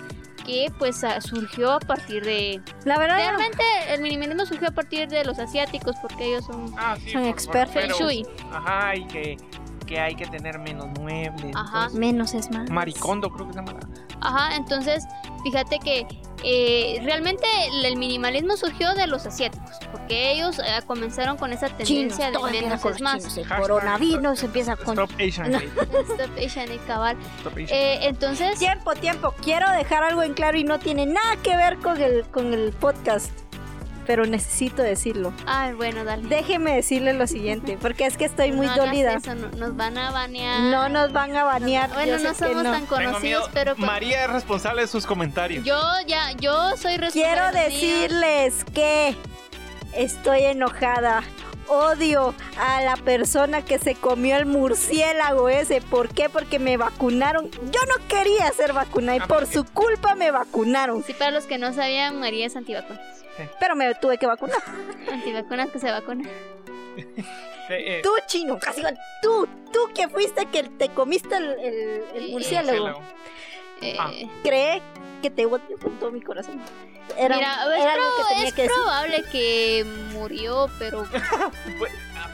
que 0.45 0.71
pues 0.79 1.03
ah, 1.03 1.21
surgió 1.21 1.73
a 1.73 1.79
partir 1.79 2.23
de... 2.23 2.61
La 2.85 2.97
verdad, 2.97 3.17
Realmente 3.17 3.63
el 3.89 4.01
minimalismo 4.01 4.45
surgió 4.45 4.69
a 4.69 4.71
partir 4.71 5.07
de 5.07 5.23
los 5.23 5.37
asiáticos 5.37 5.95
porque 6.01 6.25
ellos 6.25 6.45
son... 6.45 6.73
Ah, 6.77 6.95
sí, 7.01 7.11
son 7.11 7.21
por- 7.23 7.29
expertos. 7.31 7.75
pero- 7.75 7.95
Feng 7.95 8.07
Shui. 8.07 8.25
Ajá, 8.51 8.95
y 8.95 9.05
que, 9.07 9.37
que 9.89 9.99
hay 9.99 10.13
que 10.13 10.25
tener 10.27 10.59
menos 10.59 10.87
muebles. 10.99 11.55
Ajá. 11.55 11.77
entonces, 11.85 11.99
menos 11.99 12.33
es 12.35 12.51
más. 12.51 12.69
Maricondo, 12.69 13.31
creo 13.31 13.47
que 13.47 13.53
se 13.53 13.59
llama. 13.59 13.73
la- 13.73 13.79
Ajá, 14.21 14.55
entonces 14.55 15.05
fíjate 15.43 15.79
que 15.79 16.05
eh, 16.43 17.01
realmente 17.03 17.45
el- 17.71 17.85
el 17.85 17.97
minimalismo 17.97 18.55
surgió 18.55 18.93
de 18.93 19.07
los 19.07 19.25
asiáticos 19.25 19.71
porque 19.91 20.31
ellos 20.33 20.59
eh, 20.59 20.81
comenzaron 20.85 21.37
con 21.37 21.51
esa 21.53 21.67
tendencia 21.69 22.29
de 22.31 22.37
menos 22.51 22.85
es 22.85 23.01
más. 23.01 23.17
chinos. 23.17 23.37
El 23.37 23.45
Hashtag 23.45 23.61
coronavirus 23.61 24.43
empieza 24.43 24.75
con... 24.75 24.99
Stop 24.99 25.11
Asian 25.19 25.51
No. 25.51 25.57
Stop 26.13 26.37
Asian 26.37 26.69
Hate 26.69 26.85
cabal. 26.85 27.17
Stop 27.39 27.53
Asian 27.53 27.67
Eh, 27.71 27.99
entonces... 28.03 28.59
Tiempo, 28.59 28.93
tiempo. 28.93 29.33
Quiero 29.41 29.69
dejar 29.71 30.03
algo 30.03 30.21
en 30.21 30.33
claro 30.33 30.57
y 30.57 30.63
no 30.63 30.77
tiene 30.79 31.07
nada 31.07 31.35
que 31.41 31.55
ver 31.57 31.77
con 31.79 31.99
el, 32.01 32.23
con 32.29 32.53
el 32.53 32.71
podcast. 32.73 33.31
Pero 34.09 34.25
necesito 34.25 34.81
decirlo. 34.81 35.31
Ay, 35.45 35.73
bueno, 35.73 36.03
dale. 36.03 36.27
Déjeme 36.27 36.73
decirle 36.73 37.13
lo 37.13 37.27
siguiente, 37.27 37.77
porque 37.79 38.07
es 38.07 38.17
que 38.17 38.25
estoy 38.25 38.51
muy 38.51 38.65
No 38.65 38.71
hagas 38.73 38.87
dolida. 38.87 39.13
eso, 39.13 39.35
no- 39.35 39.49
nos 39.51 39.75
van 39.77 39.99
a 39.99 40.09
banear. 40.09 40.61
No 40.61 40.89
nos 40.89 41.13
van 41.13 41.35
a 41.35 41.43
banear. 41.43 41.91
Bueno, 41.93 42.17
no 42.17 42.33
somos 42.33 42.63
no. 42.63 42.71
tan 42.71 42.85
Tengo 42.87 42.97
miedo. 42.97 43.11
conocidos, 43.11 43.49
pero 43.53 43.75
pues- 43.75 43.85
María 43.85 44.23
es 44.23 44.31
responsable 44.31 44.81
de 44.81 44.87
sus 44.87 45.05
comentarios. 45.05 45.63
yo 45.63 45.79
ya, 46.07 46.31
yo 46.39 46.75
soy 46.75 46.97
responsable. 46.97 47.11
Quiero 47.11 47.51
decirles 47.51 48.65
que 48.73 49.15
estoy 49.93 50.39
enojada. 50.45 51.21
Odio 51.67 52.33
a 52.59 52.81
la 52.81 52.95
persona 52.95 53.61
que 53.63 53.77
se 53.77 53.93
comió 53.93 54.37
el 54.37 54.47
murciélago 54.47 55.49
ese. 55.49 55.81
¿Por 55.81 56.09
qué? 56.09 56.27
Porque 56.27 56.57
me 56.57 56.77
vacunaron. 56.77 57.51
Yo 57.51 57.79
no 57.87 58.07
quería 58.07 58.51
ser 58.53 58.73
vacunada 58.73 59.17
y 59.17 59.19
Ah, 59.21 59.27
por 59.27 59.45
su 59.45 59.65
culpa 59.65 60.15
me 60.15 60.31
vacunaron. 60.31 61.03
Sí, 61.03 61.13
para 61.13 61.29
los 61.29 61.45
que 61.45 61.59
no 61.59 61.71
sabían, 61.73 62.19
María 62.19 62.47
es 62.47 62.55
antivacunas. 62.55 62.99
Pero 63.59 63.75
me 63.75 63.93
tuve 63.95 64.17
que 64.17 64.25
vacunar. 64.27 64.57
Antivacunas 65.11 65.69
que 65.69 65.79
se 65.79 65.91
vacunan. 65.91 66.27
Eh, 66.97 67.05
eh, 67.69 68.01
Tú, 68.03 68.09
chino, 68.25 68.57
casi 68.59 68.79
igual. 68.79 68.97
Tú, 69.21 69.47
tú 69.71 69.79
que 69.93 70.07
fuiste 70.09 70.45
que 70.47 70.63
te 70.63 70.89
comiste 70.89 71.35
el, 71.37 71.43
el- 71.59 72.03
el 72.15 72.25
Sí, 72.25 72.31
murciélago. 72.31 73.01
Eh, 73.81 73.95
Ah. 73.99 74.11
Cree 74.43 74.81
que 75.21 75.29
te 75.29 75.45
odio 75.45 75.77
con 75.81 75.97
todo 75.99 76.11
mi 76.11 76.21
corazón. 76.21 76.59
Era, 77.17 77.35
Mira, 77.37 77.53
es, 77.75 77.81
era 77.83 77.93
algo 77.93 78.05
prob- 78.05 78.17
que 78.17 78.33
tenía 78.33 78.47
es 78.47 78.53
que 78.53 78.61
decir. 78.63 78.75
probable 78.77 79.23
que 79.31 79.85
murió, 80.13 80.67
pero 80.79 81.05
pues, 81.79 81.91
ah, 82.15 82.29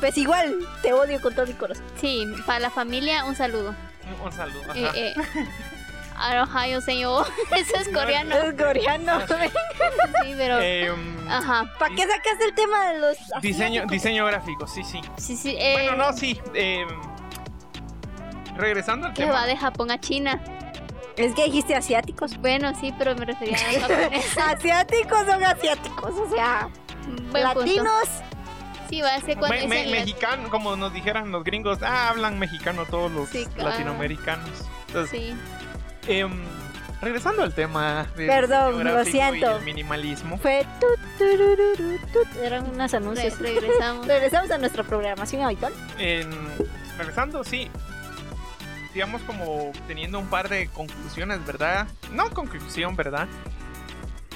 Pues 0.00 0.18
igual, 0.18 0.58
te 0.82 0.92
odio 0.92 1.20
con 1.20 1.34
todo 1.34 1.46
mi 1.46 1.54
corazón. 1.54 1.84
sí, 2.00 2.26
para 2.46 2.60
la 2.60 2.70
familia 2.70 3.24
un 3.24 3.34
saludo. 3.36 3.74
un 4.24 4.32
saludo. 4.32 4.62
ajá. 4.70 4.92
Eh, 6.20 6.34
eh, 6.34 6.40
Ohio, 6.40 6.80
señor. 6.80 7.26
Eso 7.56 7.76
es 7.76 7.88
coreano. 7.88 8.34
Es 8.34 8.54
coreano. 8.54 9.20
Sí, 10.24 10.34
pero. 10.36 10.58
Em, 10.60 11.28
Ajá. 11.30 11.70
¿Para 11.78 11.94
qué 11.94 12.02
sacaste 12.02 12.44
el 12.46 12.54
tema 12.54 12.88
de 12.90 12.98
los 12.98 13.16
diseño, 13.40 13.66
asiáticos? 13.82 13.90
diseño 13.92 14.26
gráfico, 14.26 14.66
sí, 14.66 14.82
sí. 14.84 15.00
Sí, 15.16 15.36
sí. 15.36 15.56
Eh, 15.58 15.72
Bueno, 15.88 15.96
no, 16.10 16.12
sí. 16.12 16.40
em, 16.54 16.88
regresando 18.56 19.06
al 19.06 19.12
que 19.14 19.22
tema. 19.22 19.32
va 19.34 19.46
de 19.46 19.56
Japón 19.56 19.90
a 19.90 19.98
China. 20.00 20.40
Es 21.16 21.34
que 21.34 21.44
dijiste 21.44 21.74
asiáticos. 21.74 22.36
Bueno, 22.38 22.72
sí, 22.80 22.92
pero 22.98 23.14
me 23.16 23.24
refería 23.24 23.56
a 23.56 23.72
los 23.72 23.82
japoneses. 23.82 24.38
asiáticos 24.46 25.18
son 25.26 25.44
asiáticos, 25.44 26.14
o 26.14 26.30
sea, 26.34 26.68
Buen 27.30 27.44
punto. 27.44 27.60
latinos. 27.60 28.08
Sí, 28.88 29.00
va 29.02 29.14
a 29.16 29.20
ser 29.20 29.36
cuando 29.36 29.56
Me- 29.68 29.84
me- 29.86 29.90
mexicano, 29.90 30.48
como 30.48 30.74
nos 30.76 30.92
dijeran 30.92 31.30
los 31.30 31.44
gringos, 31.44 31.78
ah, 31.82 32.08
hablan 32.08 32.38
mexicano 32.38 32.84
todos 32.86 33.10
los 33.12 33.28
Sí, 33.28 33.46
latinoamericanos. 33.56 34.48
Entonces, 34.88 35.10
Sí. 35.20 35.34
Em, 36.08 36.30
regresando 37.00 37.42
al 37.42 37.54
tema 37.54 38.06
del 38.16 38.26
Perdón, 38.26 38.82
lo 38.84 39.02
y 39.02 39.06
siento. 39.06 39.58
el 39.58 39.64
minimalismo. 39.64 40.38
Fue 40.38 40.66
tut, 40.80 40.98
turururu, 41.18 41.98
tut. 42.12 42.36
Eran 42.42 42.68
unos 42.70 42.90
Re- 42.90 42.96
anuncios. 42.98 43.38
regresamos. 43.38 44.06
Regresamos 44.08 44.50
a 44.50 44.58
nuestra 44.58 44.82
programación 44.82 45.42
habitual. 45.42 45.72
En- 45.98 46.30
regresando, 46.98 47.44
sí. 47.44 47.70
Digamos 48.94 49.22
como 49.22 49.70
teniendo 49.86 50.18
un 50.18 50.26
par 50.28 50.48
de 50.48 50.68
conclusiones, 50.68 51.44
¿verdad? 51.46 51.86
No 52.12 52.30
conclusión, 52.30 52.96
¿verdad? 52.96 53.28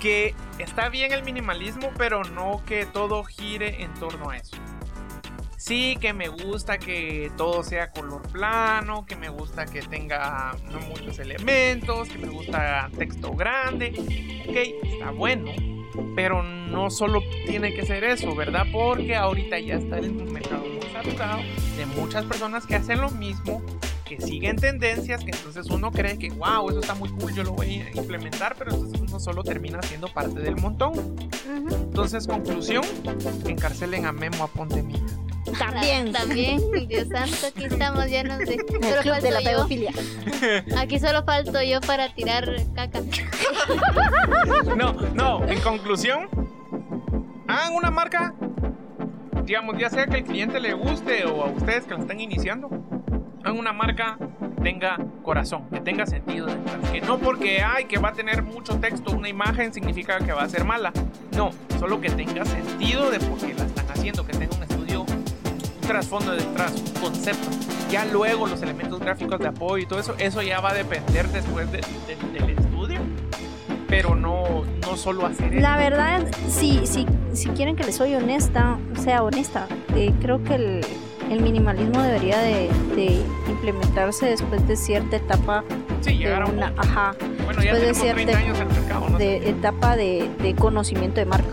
Que 0.01 0.35
está 0.59 0.89
bien 0.89 1.13
el 1.13 1.23
minimalismo, 1.25 1.91
pero 1.97 2.23
no 2.25 2.63
que 2.67 2.87
todo 2.87 3.25
gire 3.25 3.83
en 3.83 3.93
torno 3.95 4.31
a 4.31 4.37
eso. 4.37 4.57
Sí, 5.64 5.96
que 6.01 6.12
me 6.12 6.27
gusta 6.27 6.77
que 6.77 7.31
todo 7.37 7.62
sea 7.62 7.92
color 7.92 8.22
plano, 8.33 9.07
que 9.07 9.14
me 9.14 9.29
gusta 9.29 9.64
que 9.64 9.81
tenga 9.81 10.57
no 10.72 10.81
muchos 10.81 11.20
elementos, 11.20 12.09
que 12.09 12.18
me 12.18 12.27
gusta 12.27 12.90
texto 12.98 13.33
grande. 13.37 13.94
Ok, 14.48 14.57
está 14.83 15.12
bueno, 15.12 15.53
pero 16.16 16.42
no 16.42 16.90
solo 16.90 17.22
tiene 17.46 17.72
que 17.75 17.87
ser 17.87 18.03
eso, 18.03 18.35
¿verdad? 18.35 18.66
Porque 18.72 19.14
ahorita 19.14 19.61
ya 19.61 19.77
está 19.77 19.98
el 19.98 20.12
mercado 20.12 20.64
muy 20.64 20.90
saturado 20.92 21.38
de 21.77 21.87
muchas 21.87 22.25
personas 22.25 22.66
que 22.66 22.75
hacen 22.75 23.01
lo 23.01 23.11
mismo, 23.11 23.62
que 24.05 24.20
siguen 24.20 24.57
tendencias, 24.57 25.22
que 25.22 25.31
entonces 25.31 25.66
uno 25.66 25.92
cree 25.92 26.18
que, 26.18 26.31
wow, 26.31 26.70
eso 26.70 26.81
está 26.81 26.96
muy 26.96 27.09
cool, 27.11 27.35
yo 27.37 27.44
lo 27.44 27.53
voy 27.53 27.83
a 27.83 27.90
implementar, 27.96 28.57
pero 28.59 28.72
entonces 28.72 29.01
uno 29.01 29.20
solo 29.20 29.44
termina 29.44 29.81
siendo 29.83 30.09
parte 30.09 30.40
del 30.40 30.57
montón. 30.57 30.92
Entonces, 31.70 32.27
conclusión, 32.27 32.83
encarcelen 33.46 34.07
a 34.07 34.12
Memo 34.12 34.42
a 34.42 34.48
Ponte 34.48 34.83
Mía. 34.83 34.98
También. 35.59 36.12
También, 36.12 36.61
Dios 36.88 37.09
santo, 37.09 37.47
aquí 37.49 37.65
estamos 37.65 38.07
llenos 38.07 38.38
de. 38.38 38.55
El 38.55 38.83
Solo 38.83 39.01
club 39.03 39.15
de 39.15 39.21
falto 39.21 39.31
la 39.31 39.41
yo. 39.41 39.51
pedofilia. 39.51 39.93
Aquí 40.79 40.99
solo 40.99 41.25
falto 41.25 41.62
yo 41.62 41.81
para 41.81 42.09
tirar 42.15 42.49
caca. 42.75 43.01
No, 44.77 44.93
no, 45.15 45.47
en 45.49 45.61
conclusión, 45.61 46.29
hagan 47.49 47.75
una 47.75 47.91
marca, 47.91 48.35
digamos, 49.45 49.77
ya 49.79 49.91
sea 49.91 50.07
que 50.07 50.17
al 50.17 50.25
cliente 50.25 50.61
le 50.61 50.73
guste 50.75 51.25
o 51.27 51.45
a 51.45 51.51
ustedes 51.51 51.85
que 51.85 51.95
la 51.95 52.01
están 52.01 52.21
iniciando, 52.21 52.69
hagan 53.45 53.59
una 53.59 53.73
marca 53.73 54.17
que 54.57 54.62
tenga 54.62 54.99
corazón, 55.23 55.69
que 55.71 55.81
tenga 55.81 56.07
sentido 56.07 56.47
detrás. 56.47 56.91
Que 56.91 57.01
no 57.01 57.19
porque, 57.19 57.62
ay, 57.62 57.85
que 57.85 57.99
va 57.99 58.11
a 58.11 58.12
tener 58.12 58.43
mucho 58.43 58.77
texto, 58.81 59.12
una 59.12 59.29
imagen, 59.29 59.73
significa 59.73 60.19
que 60.19 60.33
va 60.33 60.43
a 60.43 60.49
ser 60.49 60.65
mala. 60.65 60.93
No, 61.37 61.51
solo 61.79 62.01
que 62.01 62.11
tenga 62.11 62.45
sentido 62.45 63.11
de 63.11 63.21
por 63.21 63.38
qué 63.38 63.55
la 63.55 63.65
están 63.65 63.87
haciendo, 63.91 64.27
que 64.27 64.33
tenga 64.37 64.57
un 64.57 64.62
estudio, 64.62 65.07
trasfondo 65.83 66.33
detrás, 66.33 66.73
un 66.95 67.01
concepto. 67.01 67.49
Ya 67.90 68.05
luego 68.07 68.47
los 68.47 68.62
elementos 68.62 68.99
gráficos 69.01 69.38
de 69.38 69.49
apoyo 69.49 69.83
y 69.83 69.87
todo 69.87 70.01
eso, 70.01 70.14
eso 70.18 70.40
ya 70.42 70.61
va 70.61 70.71
a 70.71 70.75
depender 70.75 71.29
después 71.29 71.71
de- 71.71 71.79
de- 72.07 72.38
del 72.40 72.51
estudio 72.59 73.01
pero 73.88 74.14
no, 74.14 74.64
no 74.81 74.97
solo 74.97 75.27
hacer 75.27 75.53
eso. 75.53 75.61
La 75.61 75.77
verdad, 75.77 76.23
si, 76.49 76.87
si, 76.87 77.05
si 77.35 77.51
quieren 77.51 77.77
que 77.77 77.85
les 77.85 77.95
soy 77.97 78.14
honesta, 78.14 78.79
sea 78.99 79.23
honesta, 79.23 79.66
eh, 79.95 80.14
creo 80.23 80.42
que 80.42 80.55
el, 80.55 80.81
el 81.31 81.42
minimalismo 81.42 82.01
debería 82.01 82.38
de, 82.38 82.71
de 82.97 83.21
implementarse 83.51 84.25
después 84.25 84.66
de 84.66 84.77
cierta 84.77 85.16
etapa 85.16 85.62
Sí, 86.01 86.12
de 86.12 86.16
llegar 86.16 86.40
a 86.40 86.47
un 86.47 86.57
una, 86.57 86.68
punto. 86.68 86.81
ajá, 86.88 87.14
Bueno, 87.45 87.62
ya 87.62 87.75
después 87.75 87.81
de 87.83 87.92
tenemos 87.92 87.99
30 88.14 88.33
cierta- 88.33 88.38
años 88.38 88.59
en 88.61 88.68
el 88.68 88.81
mercado, 88.81 89.09
¿no? 89.11 89.18
de 89.18 89.51
etapa 89.51 89.97
de, 89.97 90.31
de 90.42 90.55
conocimiento 90.55 91.21
de 91.21 91.27
marca. 91.27 91.51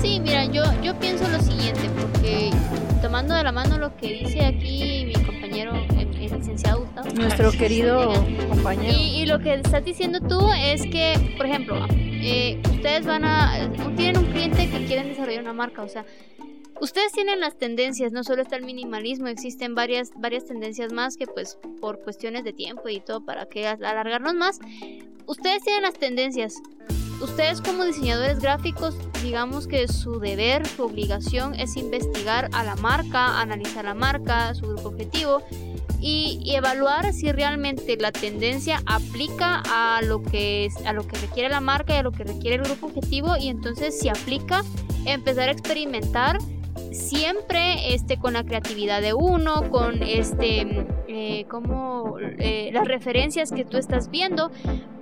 Sí, 0.00 0.20
mira, 0.20 0.44
yo, 0.44 0.62
yo 0.80 0.94
pienso 1.00 1.26
lo 1.28 1.40
siguiente, 1.40 1.90
porque 2.00 2.50
tomando 3.04 3.34
de 3.34 3.42
la 3.44 3.52
mano 3.52 3.76
lo 3.76 3.94
que 3.98 4.06
dice 4.08 4.42
aquí 4.46 5.04
mi 5.06 5.12
compañero, 5.24 5.74
el, 5.74 6.08
el 6.16 6.20
licenciado 6.38 6.80
Gustavo. 6.80 7.08
Nuestro 7.14 7.50
querido 7.52 8.14
compañero. 8.48 8.94
Y, 8.98 9.20
y 9.20 9.26
lo 9.26 9.40
que 9.40 9.52
estás 9.52 9.84
diciendo 9.84 10.20
tú 10.20 10.48
es 10.56 10.82
que, 10.86 11.34
por 11.36 11.44
ejemplo, 11.44 11.86
eh, 11.90 12.58
ustedes 12.70 13.04
van 13.04 13.26
a. 13.26 13.70
Tienen 13.94 14.24
un 14.24 14.32
cliente 14.32 14.70
que 14.70 14.86
quieren 14.86 15.08
desarrollar 15.08 15.42
una 15.42 15.52
marca, 15.52 15.82
o 15.82 15.88
sea. 15.88 16.06
Ustedes 16.80 17.12
tienen 17.12 17.40
las 17.40 17.56
tendencias, 17.58 18.10
no 18.10 18.24
solo 18.24 18.40
está 18.42 18.56
el 18.56 18.64
minimalismo, 18.64 19.28
existen 19.28 19.74
varias, 19.74 20.10
varias 20.16 20.46
tendencias 20.46 20.92
más 20.92 21.16
que 21.16 21.26
pues 21.26 21.56
por 21.80 22.00
cuestiones 22.00 22.42
de 22.42 22.52
tiempo 22.52 22.88
y 22.88 23.00
todo 23.00 23.20
para 23.24 23.46
que 23.46 23.66
al- 23.68 23.84
alargarnos 23.84 24.34
más, 24.34 24.58
ustedes 25.26 25.62
tienen 25.62 25.82
las 25.82 25.94
tendencias. 25.94 26.54
Ustedes 27.20 27.60
como 27.60 27.84
diseñadores 27.84 28.40
gráficos, 28.40 28.96
digamos 29.22 29.66
que 29.66 29.88
su 29.88 30.18
deber, 30.18 30.66
su 30.66 30.82
obligación 30.82 31.54
es 31.54 31.76
investigar 31.76 32.50
a 32.52 32.64
la 32.64 32.76
marca, 32.76 33.40
analizar 33.40 33.84
la 33.84 33.94
marca, 33.94 34.54
su 34.54 34.66
grupo 34.66 34.88
objetivo 34.88 35.42
y, 36.00 36.52
evaluar 36.54 37.12
si 37.14 37.32
realmente 37.32 37.96
la 37.96 38.12
tendencia 38.12 38.82
aplica 38.84 39.62
a 39.70 40.02
lo 40.02 40.22
que 40.22 40.66
es, 40.66 40.76
a 40.84 40.92
lo 40.92 41.06
que 41.06 41.16
requiere 41.16 41.48
la 41.48 41.60
marca 41.60 41.94
y 41.94 41.96
a 41.96 42.02
lo 42.02 42.12
que 42.12 42.24
requiere 42.24 42.56
el 42.56 42.62
grupo 42.62 42.86
objetivo 42.86 43.36
y 43.38 43.48
entonces 43.48 43.98
si 43.98 44.10
aplica 44.10 44.62
empezar 45.06 45.48
a 45.48 45.52
experimentar 45.52 46.38
siempre 46.92 47.94
este 47.94 48.18
con 48.18 48.34
la 48.34 48.44
creatividad 48.44 49.00
de 49.00 49.14
uno 49.14 49.70
con 49.70 50.02
este 50.02 50.86
eh, 51.08 51.46
como 51.48 52.16
eh, 52.18 52.70
las 52.72 52.86
referencias 52.86 53.52
que 53.52 53.64
tú 53.64 53.76
estás 53.76 54.10
viendo 54.10 54.50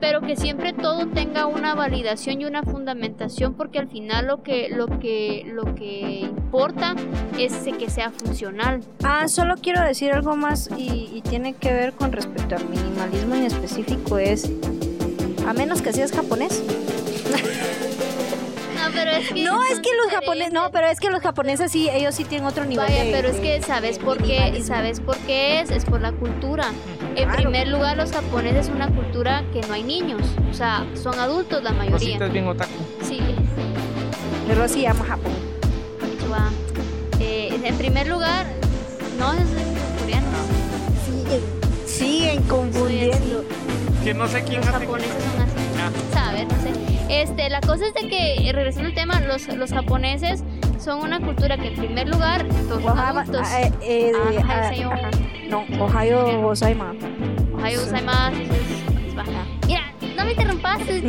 pero 0.00 0.20
que 0.20 0.36
siempre 0.36 0.72
todo 0.72 1.06
tenga 1.08 1.46
una 1.46 1.74
validación 1.74 2.40
y 2.40 2.44
una 2.44 2.62
fundamentación 2.62 3.54
porque 3.54 3.78
al 3.78 3.88
final 3.88 4.26
lo 4.26 4.42
que 4.42 4.68
lo 4.68 4.86
que 4.98 5.44
lo 5.46 5.74
que 5.74 6.20
importa 6.20 6.94
es 7.38 7.52
que 7.78 7.88
sea 7.88 8.10
funcional 8.10 8.80
Ah, 9.02 9.28
solo 9.28 9.54
quiero 9.56 9.80
decir 9.82 10.12
algo 10.12 10.36
más 10.36 10.70
y, 10.76 11.10
y 11.12 11.22
tiene 11.22 11.54
que 11.54 11.72
ver 11.72 11.92
con 11.92 12.12
respecto 12.12 12.56
al 12.56 12.68
minimalismo 12.68 13.34
en 13.34 13.44
específico 13.44 14.18
es, 14.18 14.50
a 15.46 15.52
menos 15.52 15.82
que 15.82 15.92
seas 15.92 16.12
japonés. 16.12 16.62
No, 18.92 18.98
pero 18.98 19.10
es 19.12 19.28
que 19.32 19.42
No, 19.44 19.62
es 19.64 19.70
son 19.74 19.82
que 19.82 19.90
los 19.96 20.12
japoneses, 20.12 20.52
no, 20.52 20.70
pero 20.70 20.86
es 20.88 21.00
que 21.00 21.10
los 21.10 21.20
japoneses 21.22 21.72
sí, 21.72 21.88
ellos 21.90 22.14
sí 22.14 22.24
tienen 22.24 22.46
otro 22.46 22.64
nivel 22.64 22.86
Vaya, 22.86 23.04
de- 23.04 23.10
pero 23.12 23.28
es 23.28 23.36
que 23.38 23.62
sabes 23.62 23.98
por 23.98 24.18
qué, 24.18 24.24
minimalismo. 24.38 24.66
sabes 24.66 25.00
por 25.00 25.16
qué 25.18 25.60
es, 25.60 25.70
es 25.70 25.84
por 25.84 26.00
la 26.00 26.12
cultura. 26.12 26.66
En 27.14 27.24
Claro. 27.24 27.32
primer 27.42 27.68
lugar, 27.68 27.96
los 27.96 28.12
japoneses 28.12 28.66
es 28.68 28.74
una 28.74 28.88
cultura 28.88 29.44
que 29.52 29.60
no 29.62 29.74
hay 29.74 29.82
niños, 29.82 30.22
o 30.50 30.54
sea, 30.54 30.86
son 30.94 31.18
adultos 31.18 31.62
la 31.62 31.72
mayoría. 31.72 31.98
Rosita 32.18 32.26
es 32.26 32.32
bien 32.32 32.46
otaku. 32.48 32.70
Sí, 33.02 33.18
Pero 34.48 34.68
sí 34.68 34.82
llama 34.82 35.04
Japón. 35.04 35.32
Eh, 37.20 37.58
en 37.62 37.78
primer 37.78 38.08
lugar, 38.08 38.46
no 39.18 39.32
es 39.32 39.40
coreano. 40.00 40.26
Siguen, 41.06 41.40
siguen 41.86 42.42
confundiendo. 42.44 43.44
Que 44.02 44.12
no 44.14 44.26
sé 44.26 44.42
quién 44.42 44.60
Los 44.60 44.68
hace. 44.70 44.78
japoneses 44.84 45.12
son 45.36 45.41
saber, 46.12 46.46
no 46.48 46.62
sé. 46.62 46.72
Este, 47.22 47.48
la 47.50 47.60
cosa 47.60 47.86
es 47.86 47.94
de 47.94 48.08
que, 48.08 48.50
regresando 48.52 48.88
al 48.88 48.94
tema, 48.94 49.20
los, 49.20 49.46
los 49.48 49.70
japoneses 49.72 50.42
son 50.82 51.00
una 51.00 51.20
cultura 51.20 51.56
que 51.58 51.68
en 51.68 51.74
primer 51.74 52.08
lugar, 52.08 52.46
Ohama- 52.84 53.22
adultos. 53.22 53.46
eh, 53.52 53.72
eh, 53.82 54.12
de- 54.30 54.38
Ah. 54.48 55.10
No, 55.48 55.64
Ohio 55.84 56.40
Gozaima. 56.40 56.94
Ohio 57.54 57.80
va. 57.92 58.30
Mira, 59.66 59.82
no 60.16 60.24
me 60.24 60.30
interrumpas, 60.32 60.78
tengo 60.86 61.02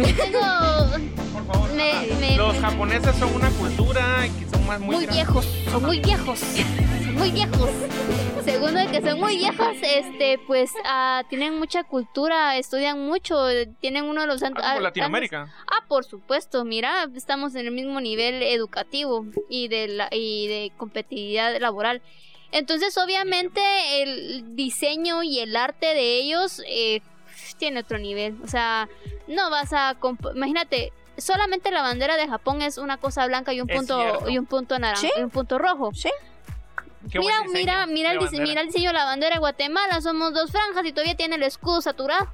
Por 1.33 1.45
favor. 1.45 1.69
Me- 1.73 2.07
me- 2.19 2.35
Los 2.37 2.53
me- 2.55 2.59
japoneses 2.59 3.15
son 3.15 3.33
una 3.33 3.49
cultura 3.51 4.01
que 4.39 4.45
son 4.49 4.65
más 4.67 4.79
muy, 4.79 4.95
muy 4.97 5.05
grandes. 5.05 5.15
viejos, 5.25 5.47
son 5.71 5.83
muy 5.83 5.99
viejos, 6.01 6.39
muy 7.13 7.31
viejos. 7.31 7.69
Segundo 8.43 8.79
de 8.79 8.87
que 8.87 9.01
son 9.01 9.19
muy 9.19 9.37
viejos, 9.37 9.75
este, 9.81 10.37
pues 10.47 10.71
ah, 10.85 11.23
tienen 11.29 11.57
mucha 11.57 11.83
cultura, 11.83 12.57
estudian 12.57 12.99
mucho, 12.99 13.37
tienen 13.79 14.03
uno 14.05 14.21
de 14.21 14.27
los 14.27 14.43
Ah, 14.43 14.47
ant- 14.49 14.55
como 14.55 14.67
ah, 14.67 14.79
Latinoamérica. 14.79 15.53
Ah, 15.67 15.85
por 15.87 16.03
supuesto, 16.03 16.65
mira, 16.65 17.07
estamos 17.15 17.55
en 17.55 17.67
el 17.67 17.71
mismo 17.71 18.01
nivel 18.01 18.41
educativo 18.43 19.25
y 19.49 19.69
de, 19.69 19.87
la, 19.87 20.09
y 20.11 20.47
de 20.47 20.71
competitividad 20.77 21.57
laboral. 21.59 22.01
Entonces, 22.51 22.97
obviamente, 22.97 23.61
el 24.03 24.55
diseño 24.55 25.23
y 25.23 25.39
el 25.39 25.55
arte 25.55 25.87
de 25.87 26.19
ellos 26.19 26.61
eh, 26.67 27.01
tiene 27.57 27.79
otro 27.79 27.97
nivel. 27.97 28.37
O 28.43 28.47
sea, 28.47 28.89
no 29.27 29.49
vas 29.49 29.71
a... 29.73 29.95
Imagínate, 30.35 30.91
solamente 31.17 31.71
la 31.71 31.81
bandera 31.81 32.15
de 32.17 32.27
Japón 32.27 32.61
es 32.61 32.77
una 32.77 32.97
cosa 32.97 33.25
blanca 33.25 33.53
y 33.53 33.61
un 33.61 33.69
Es 33.69 33.77
punto 33.77 33.99
cierto. 34.01 34.29
y 34.29 34.37
un 34.37 34.45
punto 34.45 34.77
naranja 34.77 35.01
Sí. 35.01 35.11
y 35.17 35.23
un 35.23 35.29
punto 35.31 35.57
rojo. 35.57 35.91
Sí. 35.93 36.09
Qué 37.11 37.19
Mira, 37.19 37.37
diseño 37.43 37.53
mira, 37.53 37.85
mira 37.87 38.11
el, 38.13 38.19
dise- 38.19 38.25
bandera. 38.37 38.43
mira 38.47 38.61
el 38.61 38.67
diseño 38.67 38.89
de 38.89 38.93
la 38.93 39.05
bandera 39.05 39.35
de 39.35 39.39
Guatemala. 39.39 40.01
Somos 40.01 40.33
dos 40.33 40.51
franjas 40.51 40.85
y 40.85 40.91
todavía 40.93 41.15
tiene 41.15 41.35
el 41.35 41.43
escudo 41.43 41.81
saturado. 41.81 42.27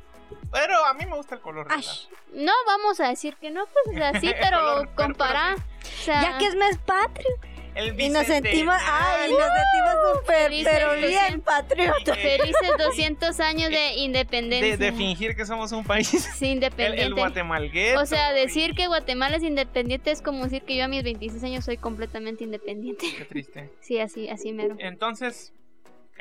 Pero 0.51 0.85
a 0.85 0.93
mí 0.93 1.05
me 1.05 1.15
gusta 1.15 1.35
el 1.35 1.41
color. 1.41 1.67
Ash. 1.71 2.05
No 2.33 2.51
vamos 2.65 2.99
a 2.99 3.07
decir 3.09 3.35
que 3.37 3.49
no, 3.51 3.65
pues 3.65 3.95
o 3.95 3.97
sea, 3.99 4.19
sí, 4.19 4.27
El 4.29 4.35
pero 4.39 4.89
comparar. 4.95 5.55
o 5.57 6.03
sea, 6.03 6.21
Ya 6.21 6.37
que 6.37 6.45
es 6.47 6.55
mes 6.55 6.77
patrio. 6.79 7.29
El 7.75 7.99
Y 7.99 8.09
nos 8.09 8.25
sentimos, 8.25 8.75
ay, 8.85 9.29
bicentenario. 9.31 9.39
nos 9.39 9.47
sentimos 9.47 10.19
súper, 10.19 10.43
Felices 10.43 10.73
pero 10.73 10.93
bien 10.95 11.11
200. 11.41 11.43
patriotas. 11.43 12.17
Felices 12.17 12.69
200 12.77 13.39
años 13.39 13.69
de 13.69 13.75
de, 13.77 13.93
independencia. 13.97 14.77
de 14.77 14.91
fingir 14.91 15.35
que 15.35 15.45
somos 15.45 15.71
un 15.71 15.83
país. 15.83 16.07
Sí, 16.07 16.47
independiente. 16.51 17.03
el 17.03 17.97
o 17.97 18.05
sea, 18.05 18.31
decir 18.33 18.73
que 18.75 18.87
Guatemala 18.87 19.37
es 19.37 19.43
independiente 19.43 20.11
es 20.11 20.21
como 20.21 20.43
decir 20.43 20.63
que 20.63 20.75
yo 20.75 20.85
a 20.85 20.87
mis 20.87 21.03
26 21.03 21.43
años 21.43 21.65
soy 21.65 21.77
completamente 21.77 22.43
independiente. 22.43 23.05
Qué 23.17 23.25
triste. 23.25 23.69
Sí, 23.81 23.99
así, 23.99 24.29
así 24.29 24.51
mero. 24.53 24.75
Entonces, 24.79 25.53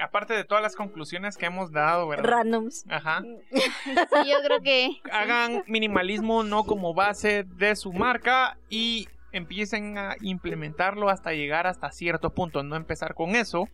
aparte 0.00 0.32
de 0.34 0.44
todas 0.44 0.62
las 0.62 0.74
conclusiones 0.76 1.36
que 1.36 1.46
hemos 1.46 1.70
dado, 1.72 2.08
¿verdad? 2.08 2.24
Randoms. 2.24 2.84
Ajá. 2.88 3.22
Sí, 3.52 4.30
yo 4.30 4.36
creo 4.44 4.60
que 4.62 4.90
Hagan 5.10 5.64
minimalismo 5.66 6.44
no 6.44 6.64
como 6.64 6.94
base 6.94 7.44
de 7.44 7.76
su 7.76 7.92
marca 7.92 8.56
y 8.70 9.08
empiecen 9.32 9.98
a 9.98 10.16
implementarlo 10.20 11.08
hasta 11.08 11.32
llegar 11.32 11.66
hasta 11.66 11.90
cierto 11.90 12.30
punto. 12.34 12.62
No 12.62 12.76
empezar 12.76 13.14
con 13.14 13.36
eso. 13.36 13.68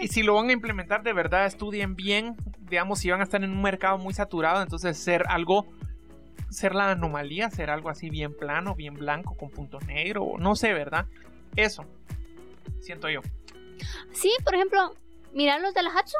Y 0.00 0.08
si 0.08 0.22
lo 0.22 0.34
van 0.34 0.48
a 0.48 0.52
implementar 0.52 1.02
de 1.02 1.12
verdad, 1.12 1.46
estudien 1.46 1.96
bien. 1.96 2.36
Digamos, 2.60 3.00
si 3.00 3.10
van 3.10 3.20
a 3.20 3.24
estar 3.24 3.42
en 3.42 3.50
un 3.50 3.62
mercado 3.62 3.98
muy 3.98 4.14
saturado, 4.14 4.62
entonces 4.62 4.96
ser 4.96 5.24
algo, 5.28 5.66
ser 6.50 6.74
la 6.74 6.92
anomalía, 6.92 7.50
ser 7.50 7.68
algo 7.70 7.90
así 7.90 8.08
bien 8.08 8.36
plano, 8.36 8.74
bien 8.74 8.94
blanco, 8.94 9.36
con 9.36 9.50
punto 9.50 9.80
negro, 9.80 10.34
no 10.38 10.54
sé, 10.54 10.72
¿verdad? 10.72 11.06
Eso, 11.56 11.84
siento 12.80 13.10
yo. 13.10 13.20
sí, 14.12 14.32
por 14.44 14.54
ejemplo, 14.54 14.94
mira 15.32 15.58
los 15.58 15.74
de 15.74 15.82
la 15.82 15.90
Hatsu, 15.90 16.16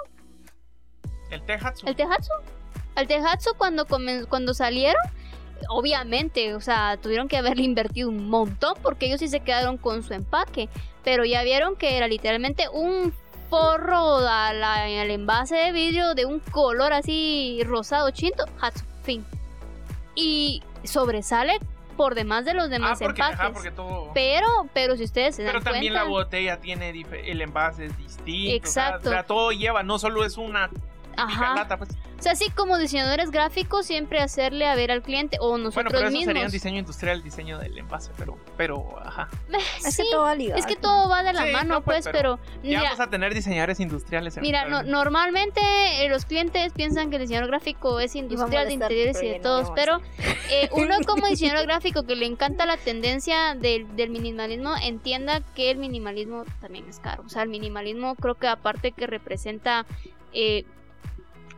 El 1.30 1.42
Tehatsu. 1.46 1.86
el 1.86 1.96
Tehatsu. 1.96 2.32
El 2.96 3.06
Tehatsu 3.06 3.50
cuando 3.56 3.86
cuando 4.28 4.54
salieron, 4.54 5.00
obviamente, 5.68 6.54
o 6.54 6.60
sea, 6.60 6.98
tuvieron 7.00 7.28
que 7.28 7.36
haberle 7.36 7.62
invertido 7.62 8.08
un 8.08 8.28
montón 8.28 8.74
porque 8.82 9.06
ellos 9.06 9.20
sí 9.20 9.28
se 9.28 9.40
quedaron 9.40 9.76
con 9.76 10.02
su 10.02 10.14
empaque, 10.14 10.68
pero 11.04 11.24
ya 11.24 11.42
vieron 11.42 11.76
que 11.76 11.96
era 11.96 12.08
literalmente 12.08 12.68
un 12.72 13.12
forro 13.48 14.18
al 14.18 15.10
envase 15.10 15.56
de 15.56 15.72
vidrio 15.72 16.14
de 16.14 16.24
un 16.24 16.40
color 16.40 16.92
así 16.92 17.60
rosado 17.64 18.10
chinto, 18.10 18.44
fin. 19.02 19.24
Y 20.14 20.62
sobresale 20.84 21.58
por 21.96 22.14
demás 22.14 22.44
de 22.44 22.54
los 22.54 22.64
ah, 22.64 22.68
demás 22.68 22.98
porque, 22.98 23.20
empaques. 23.20 23.40
ajá, 23.40 23.52
porque 23.52 23.70
todo... 23.70 24.10
Pero, 24.14 24.46
pero 24.72 24.96
si 24.96 25.04
ustedes 25.04 25.36
se 25.36 25.42
dan 25.42 25.52
Pero 25.52 25.64
también 25.64 25.92
cuenta, 25.92 26.04
la 26.04 26.10
botella 26.10 26.60
tiene 26.60 26.90
el 26.90 27.40
envase 27.42 27.86
es 27.86 27.98
distinto. 27.98 28.54
Exacto. 28.54 29.10
O 29.10 29.12
sea, 29.12 29.24
todo 29.24 29.52
lleva, 29.52 29.82
no 29.82 29.98
solo 29.98 30.24
es 30.24 30.36
una 30.38 30.70
Ajá. 31.16 31.66
pues. 31.78 31.90
O 32.18 32.22
sea, 32.22 32.32
así 32.32 32.50
como 32.50 32.78
diseñadores 32.78 33.30
gráficos, 33.32 33.84
siempre 33.86 34.20
hacerle 34.20 34.66
a 34.68 34.76
ver 34.76 34.92
al 34.92 35.02
cliente 35.02 35.38
o 35.40 35.50
Bueno, 35.50 35.64
nosotros 35.64 35.92
pero 35.92 36.04
eso 36.06 36.12
mismos. 36.12 36.26
sería 36.26 36.46
un 36.46 36.52
diseño 36.52 36.78
industrial, 36.78 37.16
el 37.18 37.22
diseño 37.24 37.58
del 37.58 37.76
envase, 37.76 38.12
pero, 38.16 38.38
pero, 38.56 38.96
ajá. 39.04 39.28
Eh, 39.52 39.56
Es 39.84 39.94
sí, 39.96 40.02
que 40.04 40.10
todo 40.12 40.22
va 40.22 40.34
ligado. 40.36 40.60
es 40.60 40.66
que 40.66 40.76
todo 40.76 41.08
va 41.08 41.24
de 41.24 41.32
la 41.32 41.44
Sí, 41.46 41.50
mano, 41.52 41.74
no, 41.74 41.80
pues, 41.82 42.04
pues, 42.04 42.12
pero, 42.16 42.38
Ya 42.56 42.60
mira, 42.62 42.82
vamos 42.84 43.00
a 43.00 43.10
tener 43.10 43.34
diseñadores 43.34 43.80
industriales. 43.80 44.38
mira, 44.40 44.66
no- 44.68 44.84
normalmente 44.84 45.60
eh, 46.04 46.08
los 46.08 46.24
clientes 46.24 46.72
piensan 46.72 47.10
que 47.10 47.16
el 47.16 47.22
diseñador 47.22 47.48
gráfico 47.48 47.98
es 47.98 48.14
industrial 48.14 48.68
de 48.68 48.74
interiores 48.74 49.20
y 49.22 49.26
de 49.28 49.36
no 49.38 49.42
todos, 49.42 49.72
pero 49.74 50.00
eh, 50.50 50.68
uno 50.72 50.96
como 51.06 51.26
diseñador 51.26 51.66
gráfico 51.66 52.04
que 52.04 52.14
le 52.14 52.26
encanta 52.26 52.66
la 52.66 52.76
tendencia 52.76 53.54
del, 53.56 53.96
del 53.96 54.10
minimalismo, 54.10 54.74
entienda 54.80 55.40
que 55.56 55.72
el 55.72 55.78
minimalismo 55.78 56.44
también 56.60 56.88
es 56.88 57.00
caro. 57.00 57.24
O 57.26 57.28
sea, 57.28 57.42
el 57.42 57.48
minimalismo 57.48 58.14
creo 58.14 58.36
que 58.36 58.46
aparte 58.46 58.92
que 58.92 59.08
representa 59.08 59.86
eh, 60.32 60.64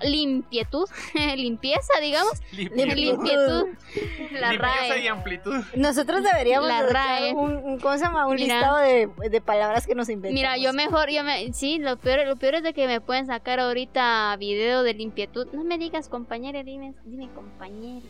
limpietud, 0.02 0.88
limpieza, 1.36 1.92
digamos, 2.00 2.32
Limpieza. 2.52 2.94
Limpietud. 2.94 3.66
La 4.40 4.50
Limpieza 4.52 4.98
y 4.98 5.08
amplitud. 5.08 5.56
Nosotros 5.76 6.22
deberíamos 6.22 6.68
La 6.68 6.82
RAE. 6.86 7.32
un, 7.34 7.56
un- 7.56 7.78
¿cómo 7.80 7.94
se 7.96 8.04
llama? 8.04 8.26
Un 8.26 8.34
Mira. 8.36 8.54
listado 8.56 8.76
de, 8.78 9.08
de 9.30 9.40
palabras 9.40 9.86
que 9.86 9.94
nos 9.94 10.08
inventamos. 10.08 10.34
Mira, 10.34 10.56
yo 10.56 10.72
mejor, 10.72 11.10
yo 11.10 11.22
me, 11.24 11.52
sí, 11.52 11.78
lo 11.78 11.96
peor, 11.96 12.26
lo 12.26 12.36
peor 12.36 12.56
es 12.56 12.62
de 12.62 12.72
que 12.74 12.86
me 12.86 13.00
pueden 13.00 13.26
sacar 13.26 13.60
ahorita 13.60 14.36
video 14.38 14.82
de 14.82 14.94
limpietud. 14.94 15.46
No 15.52 15.64
me 15.64 15.78
digas 15.78 16.08
compañera, 16.08 16.62
dime, 16.62 16.94
dime 17.04 17.28
compañera. 17.34 18.04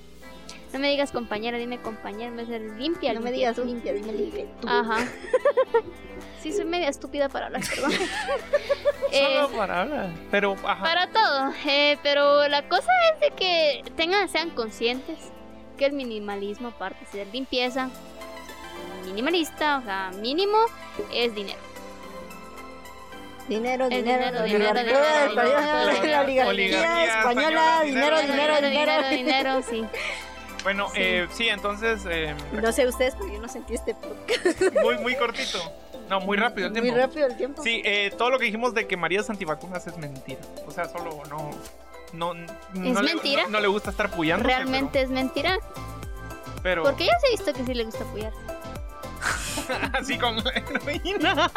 No 0.73 0.81
me 0.81 0.91
digas 0.91 1.13
compañera, 1.13 1.57
dime 1.57 1.79
compañera, 1.81 2.33
me 2.33 2.43
dice 2.43 2.59
limpia. 2.59 3.13
No 3.13 3.21
me 3.21 3.31
digas 3.31 3.57
limpia, 3.59 3.93
dime 3.93 4.13
limpia. 4.13 4.47
Ajá. 4.67 5.07
Sí, 6.45 6.53
soy 6.53 6.67
media 6.67 6.91
estúpida 6.91 7.31
para 7.31 7.47
hablar, 7.47 7.63
perdón. 7.69 7.93
Eh, 9.13 9.37
Solo 9.43 9.57
para 9.57 9.81
hablar. 9.81 10.11
Pero, 10.31 10.57
ajá. 10.65 10.83
para 10.83 11.07
todo, 11.07 11.53
eh, 11.67 11.97
pero 12.03 12.47
la 12.49 12.69
cosa 12.69 12.91
es 13.15 13.21
de 13.21 13.31
que 13.31 13.83
tengan, 13.97 14.29
sean 14.29 14.51
conscientes 14.51 15.19
que 15.79 15.87
el 15.87 15.93
minimalismo, 15.93 16.69
aparte 16.69 16.99
de 17.07 17.11
ser 17.11 17.27
limpieza, 17.29 17.89
minimalista, 19.07 19.79
o 19.79 19.83
sea, 19.83 20.11
mínimo, 20.21 20.59
es 21.13 21.35
dinero. 21.35 21.59
Dinero, 23.49 23.89
dinero, 23.89 24.43
dinero, 24.43 24.45
dinero, 24.45 24.71
oligarquía 24.71 25.29
dinero, 25.29 25.29
española, 25.29 25.61
dinero, 25.61 25.85
la 25.87 26.21
oligarquía 26.21 26.47
oligarquía 26.49 27.05
española, 27.05 27.19
española, 27.21 27.83
dinero, 27.85 28.21
dinero, 28.21 28.55
dinero. 28.61 29.09
dinero, 29.09 29.09
dinero, 29.11 29.63
sí. 29.71 29.85
Bueno, 30.63 30.89
Sí. 30.89 30.99
eh, 31.01 31.27
sí, 31.31 31.49
entonces, 31.49 32.03
eh, 32.11 32.35
No 32.53 32.73
sé 32.73 32.87
ustedes, 32.89 33.15
porque 33.15 33.35
yo 33.35 33.41
no 33.41 33.49
sentí 33.49 33.75
este 33.75 33.95
podcast. 33.95 34.61
muy, 34.83 34.99
muy 34.99 35.15
cortito. 35.15 35.59
No, 36.11 36.21
muy 36.21 36.37
rápido 36.37 36.67
el 36.69 36.73
Muy 36.73 36.83
tiempo. 36.83 37.01
rápido 37.01 37.27
el 37.27 37.37
tiempo. 37.37 37.63
Sí, 37.63 37.81
eh, 37.85 38.13
todo 38.17 38.31
lo 38.31 38.39
que 38.39 38.45
dijimos 38.47 38.75
de 38.75 38.87
que 38.87 38.97
María 38.97 39.21
es 39.21 39.31
antivacunas 39.31 39.87
es 39.87 39.97
mentira. 39.97 40.41
O 40.67 40.71
sea, 40.71 40.89
solo 40.89 41.23
no. 41.31 41.51
No, 42.13 42.33
no 42.35 43.03
le- 43.03 43.15
mentira? 43.15 43.45
no, 43.45 43.51
no 43.51 43.61
le 43.61 43.67
gusta 43.69 43.91
estar 43.91 44.11
puyando. 44.11 44.47
Realmente 44.47 45.01
es 45.01 45.09
mentira. 45.11 45.59
Pero, 46.63 46.83
Porque 46.85 47.07
ya 47.07 47.19
se 47.21 47.27
ha 47.27 47.31
visto 47.31 47.53
que 47.53 47.65
sí 47.65 47.75
le 47.75 47.85
gusta 47.85 48.05
apoyar. 48.05 48.33
pero 49.67 49.79
así 49.99 50.19
con 50.19 50.37
la 50.37 50.51
heroína. 50.51 51.51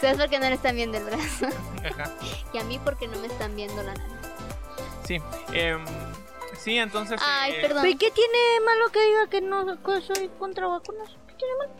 ¿Sabes 0.00 0.18
por 0.18 0.28
qué 0.28 0.38
no 0.38 0.48
le 0.48 0.54
están 0.54 0.76
viendo 0.76 0.98
el 0.98 1.04
brazo? 1.04 1.46
Ajá. 1.84 2.10
Y 2.52 2.58
a 2.58 2.64
mí 2.64 2.78
porque 2.84 3.06
no 3.08 3.18
me 3.18 3.26
están 3.28 3.54
viendo 3.56 3.82
la 3.82 3.94
nariz. 3.94 4.14
Sí. 5.06 5.18
em, 5.52 5.84
sí, 6.58 6.78
entonces. 6.78 7.20
Ay, 7.24 7.52
eh, 7.54 7.58
perdón. 7.62 7.86
¿Y 7.86 7.96
qué 7.96 8.10
tiene 8.10 8.38
malo 8.64 8.90
que 8.92 9.00
diga 9.02 9.26
que 9.28 9.40
no 9.40 9.82
que 9.82 10.00
soy 10.00 10.28
contra 10.38 10.66
vacunas? 10.66 11.08
¿Qué 11.28 11.34
tiene 11.34 11.54
malo? 11.58 11.72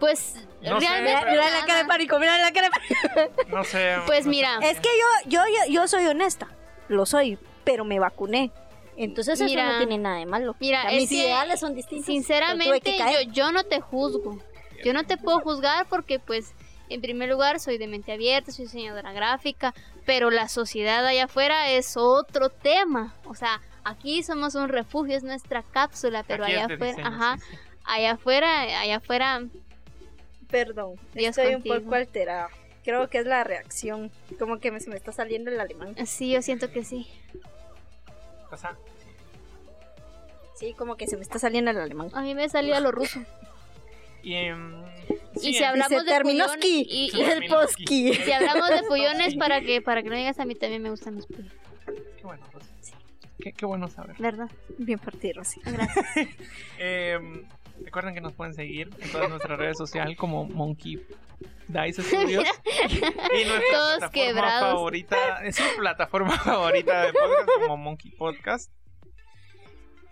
Pues 0.00 0.34
No 0.62 0.80
sé, 0.80 0.86
realmente. 0.86 1.30
Mira 1.30 1.50
la 1.50 1.66
cara 1.66 1.78
de 1.78 1.84
pánico, 1.84 2.18
mira 2.18 2.38
la 2.38 2.52
cara 2.52 2.68
de 2.68 2.70
pánico. 2.70 3.56
No 3.56 3.64
sé. 3.64 3.96
Pues 4.06 4.26
no 4.26 4.30
sé. 4.32 4.36
mira. 4.36 4.58
Es 4.62 4.80
que 4.80 4.88
yo, 4.88 5.30
yo, 5.30 5.40
yo, 5.46 5.72
yo 5.72 5.88
soy 5.88 6.06
honesta. 6.06 6.48
Lo 6.88 7.06
soy, 7.06 7.38
pero 7.64 7.84
me 7.84 7.98
vacuné. 8.00 8.50
Entonces 8.96 9.40
eso 9.40 9.62
no 9.62 9.78
tiene 9.78 9.98
nada 9.98 10.16
de 10.16 10.26
malo. 10.26 10.56
Mira, 10.60 10.80
O 10.80 10.82
sea, 10.82 10.90
es 10.92 11.00
mis 11.02 11.08
que, 11.08 11.14
ideales 11.16 11.60
son 11.60 11.74
distintos. 11.74 12.06
Sinceramente, 12.06 12.98
yo, 12.98 13.32
yo 13.32 13.52
no 13.52 13.64
te 13.64 13.80
juzgo. 13.80 14.38
Yo 14.84 14.92
no 14.92 15.04
te 15.04 15.16
puedo 15.16 15.40
juzgar 15.40 15.86
porque, 15.88 16.18
pues, 16.18 16.52
en 16.88 17.00
primer 17.00 17.28
lugar, 17.28 17.60
soy 17.60 17.78
de 17.78 17.86
mente 17.86 18.12
abierta, 18.12 18.50
soy 18.50 18.64
diseñadora 18.64 19.12
gráfica, 19.12 19.74
pero 20.04 20.30
la 20.30 20.48
sociedad 20.48 21.06
allá 21.06 21.24
afuera 21.24 21.70
es 21.70 21.96
otro 21.96 22.48
tema. 22.50 23.14
O 23.24 23.34
sea, 23.34 23.60
aquí 23.84 24.22
somos 24.22 24.54
un 24.54 24.68
refugio, 24.68 25.16
es 25.16 25.22
nuestra 25.22 25.62
cápsula, 25.62 26.24
pero 26.26 26.44
Aquí 26.44 26.54
allá 26.54 26.64
afuera, 26.64 26.86
diseño, 26.86 27.06
ajá, 27.06 27.36
sí, 27.38 27.44
sí. 27.50 27.58
allá 27.84 28.12
afuera, 28.12 28.60
allá 28.80 28.96
afuera, 28.96 29.42
Perdón, 30.50 30.94
Dios 31.14 31.36
estoy 31.36 31.52
contigo. 31.54 31.74
un 31.76 31.82
poco 31.84 31.94
alterada. 31.96 32.48
Creo 32.84 33.08
que 33.10 33.18
es 33.18 33.26
la 33.26 33.44
reacción. 33.44 34.10
Como 34.38 34.58
que 34.58 34.70
me, 34.70 34.80
se 34.80 34.88
me 34.90 34.96
está 34.96 35.12
saliendo 35.12 35.50
el 35.50 35.60
alemán. 35.60 35.94
sí, 36.06 36.30
yo 36.32 36.42
siento 36.42 36.70
que 36.72 36.84
sí. 36.84 37.06
O 38.50 38.56
sea, 38.56 38.76
Sí, 40.56 40.74
como 40.74 40.96
que 40.96 41.06
se 41.06 41.16
me 41.16 41.22
está 41.22 41.38
saliendo 41.38 41.70
el 41.70 41.78
alemán. 41.78 42.10
A 42.12 42.20
mí 42.22 42.34
me 42.34 42.46
salía 42.50 42.80
lo 42.80 42.90
ruso. 42.92 43.20
Y, 44.22 44.34
em, 44.34 44.82
Y 45.36 45.40
sí, 45.40 45.54
si 45.54 45.64
hablamos 45.64 46.02
Dice 46.04 46.14
de 46.14 46.20
pullones 46.20 46.58
y- 46.62 47.10
Y 47.14 47.20
el 47.22 47.46
Posky. 47.48 48.12
Si 48.14 48.30
hablamos 48.32 48.68
de 48.68 48.82
pullones 48.82 49.34
para 49.36 49.60
que 49.62 49.80
para 49.80 50.02
que 50.02 50.10
no 50.10 50.16
digas 50.16 50.38
a 50.38 50.44
mí 50.44 50.54
también 50.54 50.82
me 50.82 50.90
gustan 50.90 51.14
los 51.16 51.26
pullones, 51.26 51.52
Qué 51.86 52.24
bueno, 52.24 52.44
Rosy. 52.52 52.92
Qué, 53.42 53.52
qué 53.54 53.64
bueno 53.64 53.88
saber. 53.88 54.16
¿verdad? 54.18 54.50
Bien 54.76 54.98
partido, 54.98 55.42
sí. 55.44 55.62
Gracias. 55.64 56.04
Em, 56.78 57.46
recuerden 57.84 58.14
que 58.14 58.20
nos 58.20 58.32
pueden 58.32 58.54
seguir 58.54 58.90
en 59.00 59.10
todas 59.12 59.28
nuestras 59.28 59.58
redes 59.58 59.78
sociales 59.78 60.16
como 60.16 60.44
Monkey 60.44 61.04
Dice 61.68 62.02
Studios. 62.02 62.44
y 62.74 63.44
nuestra 63.44 63.60
Todos 63.72 63.98
plataforma 63.98 64.10
quebrados. 64.10 64.74
favorita, 64.74 65.44
es 65.44 65.56
su 65.56 65.64
plataforma 65.76 66.38
favorita 66.44 67.02
de 67.06 67.12
podcast 67.12 67.48
como 67.60 67.76
Monkey 67.76 68.10
Podcast. 68.12 68.72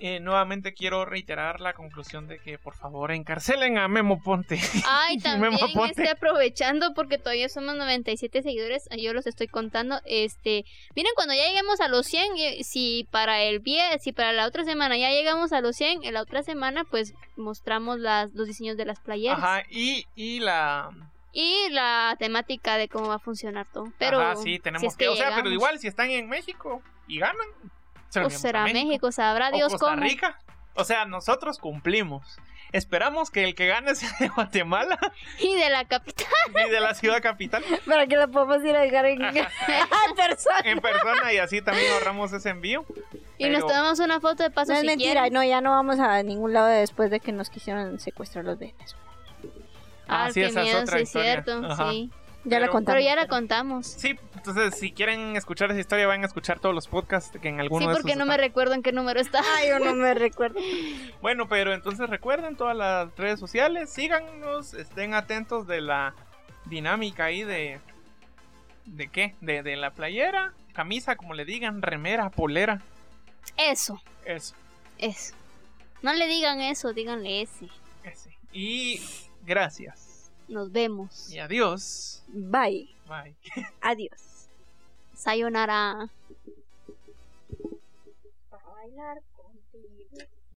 Eh, 0.00 0.20
nuevamente 0.20 0.74
quiero 0.74 1.04
reiterar 1.04 1.61
la 1.61 1.72
conclusión 1.72 2.28
de 2.28 2.38
que 2.38 2.56
por 2.56 2.74
favor 2.76 3.11
encarcelen 3.11 3.78
a 3.78 3.88
Memo 3.88 4.22
Ponte. 4.22 4.61
Ay, 4.87 5.18
también 5.22 5.52
Memo 5.54 5.58
Ponte. 5.74 5.90
estoy 5.90 6.06
aprovechando 6.06 6.94
porque 6.94 7.18
todavía 7.18 7.48
somos 7.48 7.74
97 7.76 8.42
seguidores, 8.42 8.88
yo 8.96 9.12
los 9.12 9.26
estoy 9.26 9.48
contando. 9.48 10.00
Este, 10.04 10.64
miren, 10.94 11.11
cuando 11.16 11.34
ya 11.34 11.46
lleguemos 11.48 11.80
a 11.80 11.88
los 11.88 12.06
100, 12.06 12.37
y- 12.37 12.62
si 12.64 13.08
para 13.11 13.42
el 13.42 13.61
vie- 13.62 13.98
si 13.98 14.12
para 14.12 14.32
la 14.32 14.46
otra 14.46 14.64
semana 14.64 14.96
ya 14.96 15.11
llegamos 15.11 15.52
a 15.52 15.61
los 15.61 15.74
100, 15.74 16.04
en 16.04 16.14
la 16.14 16.22
otra 16.22 16.42
semana 16.44 16.84
pues 16.84 17.12
mostramos 17.37 17.98
las, 17.98 18.32
los 18.34 18.46
diseños 18.46 18.76
de 18.76 18.84
las 18.84 19.00
playeras 19.00 19.38
Ajá, 19.38 19.62
y, 19.68 20.06
y 20.14 20.38
la... 20.38 20.90
y 21.32 21.70
la 21.70 22.14
temática 22.20 22.76
de 22.76 22.88
cómo 22.88 23.08
va 23.08 23.14
a 23.16 23.18
funcionar 23.18 23.66
todo. 23.72 23.92
Pero 23.98 24.20
Ajá, 24.20 24.37
sí, 24.37 24.61
tenemos 24.61 24.80
si 24.82 24.87
es 24.87 24.96
que... 24.96 25.06
que 25.06 25.08
O 25.08 25.16
sea, 25.16 25.34
pero 25.34 25.50
igual 25.50 25.78
si 25.80 25.88
están 25.88 26.11
en 26.11 26.28
México 26.28 26.82
y 27.08 27.18
ganan... 27.18 27.46
se 28.09 28.21
lo 28.21 28.27
o 28.27 28.31
será 28.31 28.64
México, 28.64 29.12
sabrá 29.12 29.49
o 29.49 29.53
Dios 29.53 29.73
Costa 29.73 29.87
cómo. 29.90 30.03
Rica. 30.03 30.38
O 30.75 30.85
sea, 30.85 31.05
nosotros 31.05 31.59
cumplimos. 31.59 32.38
Esperamos 32.71 33.31
que 33.31 33.44
el 33.44 33.55
que 33.55 33.66
gane 33.66 33.94
sea 33.94 34.11
de 34.21 34.29
Guatemala 34.29 34.99
Y 35.40 35.55
de 35.55 35.71
la 35.71 35.87
capital. 35.87 36.27
y 36.66 36.71
de 36.71 36.81
la 36.81 36.92
ciudad 36.92 37.23
capital 37.23 37.64
Para 37.87 38.07
que 38.07 38.16
la 38.18 38.29
podamos 38.29 38.62
ir 38.62 38.77
a 38.77 38.81
dejar 38.83 39.07
en, 39.07 39.23
en 39.25 39.47
persona. 40.14 40.61
en 40.64 40.79
persona 40.81 41.33
y 41.33 41.38
así 41.38 41.62
también 41.62 41.90
ahorramos 41.94 42.31
ese 42.35 42.51
envío. 42.51 42.85
Y 43.38 43.49
nos 43.49 43.61
tomamos 43.66 43.99
una 44.01 44.21
foto 44.21 44.42
de 44.42 44.51
paso 44.51 44.73
No 44.73 44.75
es 44.77 44.83
si 44.83 44.87
mentira, 44.87 45.12
quieren. 45.23 45.33
no, 45.33 45.42
ya 45.44 45.61
no 45.62 45.71
vamos 45.71 45.99
a 45.99 46.23
ningún 46.23 46.53
lado 46.53 46.66
después 46.66 47.11
de 47.11 47.21
que 47.21 47.33
nos 47.33 47.49
quisieron 47.49 47.99
secuestrar 48.01 48.44
los 48.44 48.59
de 48.59 48.66
Venezuela. 48.73 49.05
Ah, 50.07 50.25
Ah, 50.27 50.33
sí, 50.33 50.40
qué 50.40 50.47
esa 50.49 50.62
es 50.62 50.75
otra 50.75 50.97
sí, 50.99 51.03
es 51.03 51.09
historia. 51.09 51.33
cierto, 51.44 51.66
Ajá. 51.66 51.90
sí. 51.90 52.11
Ya 52.48 52.58
la 52.61 52.66
Pero- 52.66 52.72
contamos. 52.72 52.96
Pero 52.98 53.04
ya 53.08 53.16
la 53.16 53.26
contamos. 53.28 53.87
Sí, 53.87 54.18
entonces 54.37 54.78
si 54.78 54.92
quieren 54.92 55.37
escuchar 55.37 55.70
esa 55.70 55.80
historia, 55.80 56.06
vayan 56.06 56.22
a 56.22 56.26
escuchar 56.26 56.58
todos 56.61 56.74
los 56.74 56.87
podcasts 56.88 57.37
que 57.40 57.48
en 57.48 57.61
alguno 57.61 57.82
Sí, 57.82 57.88
de 57.88 57.94
porque 57.94 58.11
esos 58.12 58.18
no 58.18 58.26
me 58.26 58.37
recuerdo 58.37 58.74
en 58.74 58.82
qué 58.82 58.92
número 58.92 59.20
está. 59.20 59.40
Ay, 59.56 59.68
yo 59.68 59.78
no 59.78 59.94
me 59.94 60.14
recuerdo. 60.14 60.58
Bueno, 61.20 61.48
pero 61.48 61.74
entonces 61.74 62.08
recuerden 62.08 62.56
todas 62.56 62.76
las 62.76 63.14
redes 63.16 63.38
sociales, 63.40 63.90
síganos, 63.90 64.72
estén 64.74 65.14
atentos 65.14 65.66
de 65.66 65.80
la 65.80 66.14
dinámica 66.66 67.24
ahí 67.24 67.42
de... 67.44 67.80
¿De 68.87 69.08
qué? 69.08 69.34
De, 69.40 69.62
de 69.62 69.76
la 69.76 69.90
playera, 69.90 70.54
camisa, 70.72 71.16
como 71.16 71.34
le 71.34 71.44
digan, 71.44 71.82
remera, 71.82 72.30
polera, 72.30 72.80
Eso, 73.58 74.00
eso. 74.24 74.54
eso. 74.96 75.34
No 76.00 76.14
le 76.14 76.26
digan 76.26 76.61
eso, 76.61 76.92
díganle 76.94 77.42
ese. 77.42 77.66
ese. 78.04 78.30
Y 78.52 79.02
gracias. 79.44 80.08
Nos 80.48 80.72
vemos. 80.72 81.30
Y 81.30 81.38
adiós. 81.38 82.22
Bye. 82.28 82.88
Bye. 83.06 83.37
Adiós. 83.80 84.48
Sayonara. 85.14 86.08
Para 88.50 88.66
bailar 88.66 89.22
contigo. 89.37 90.26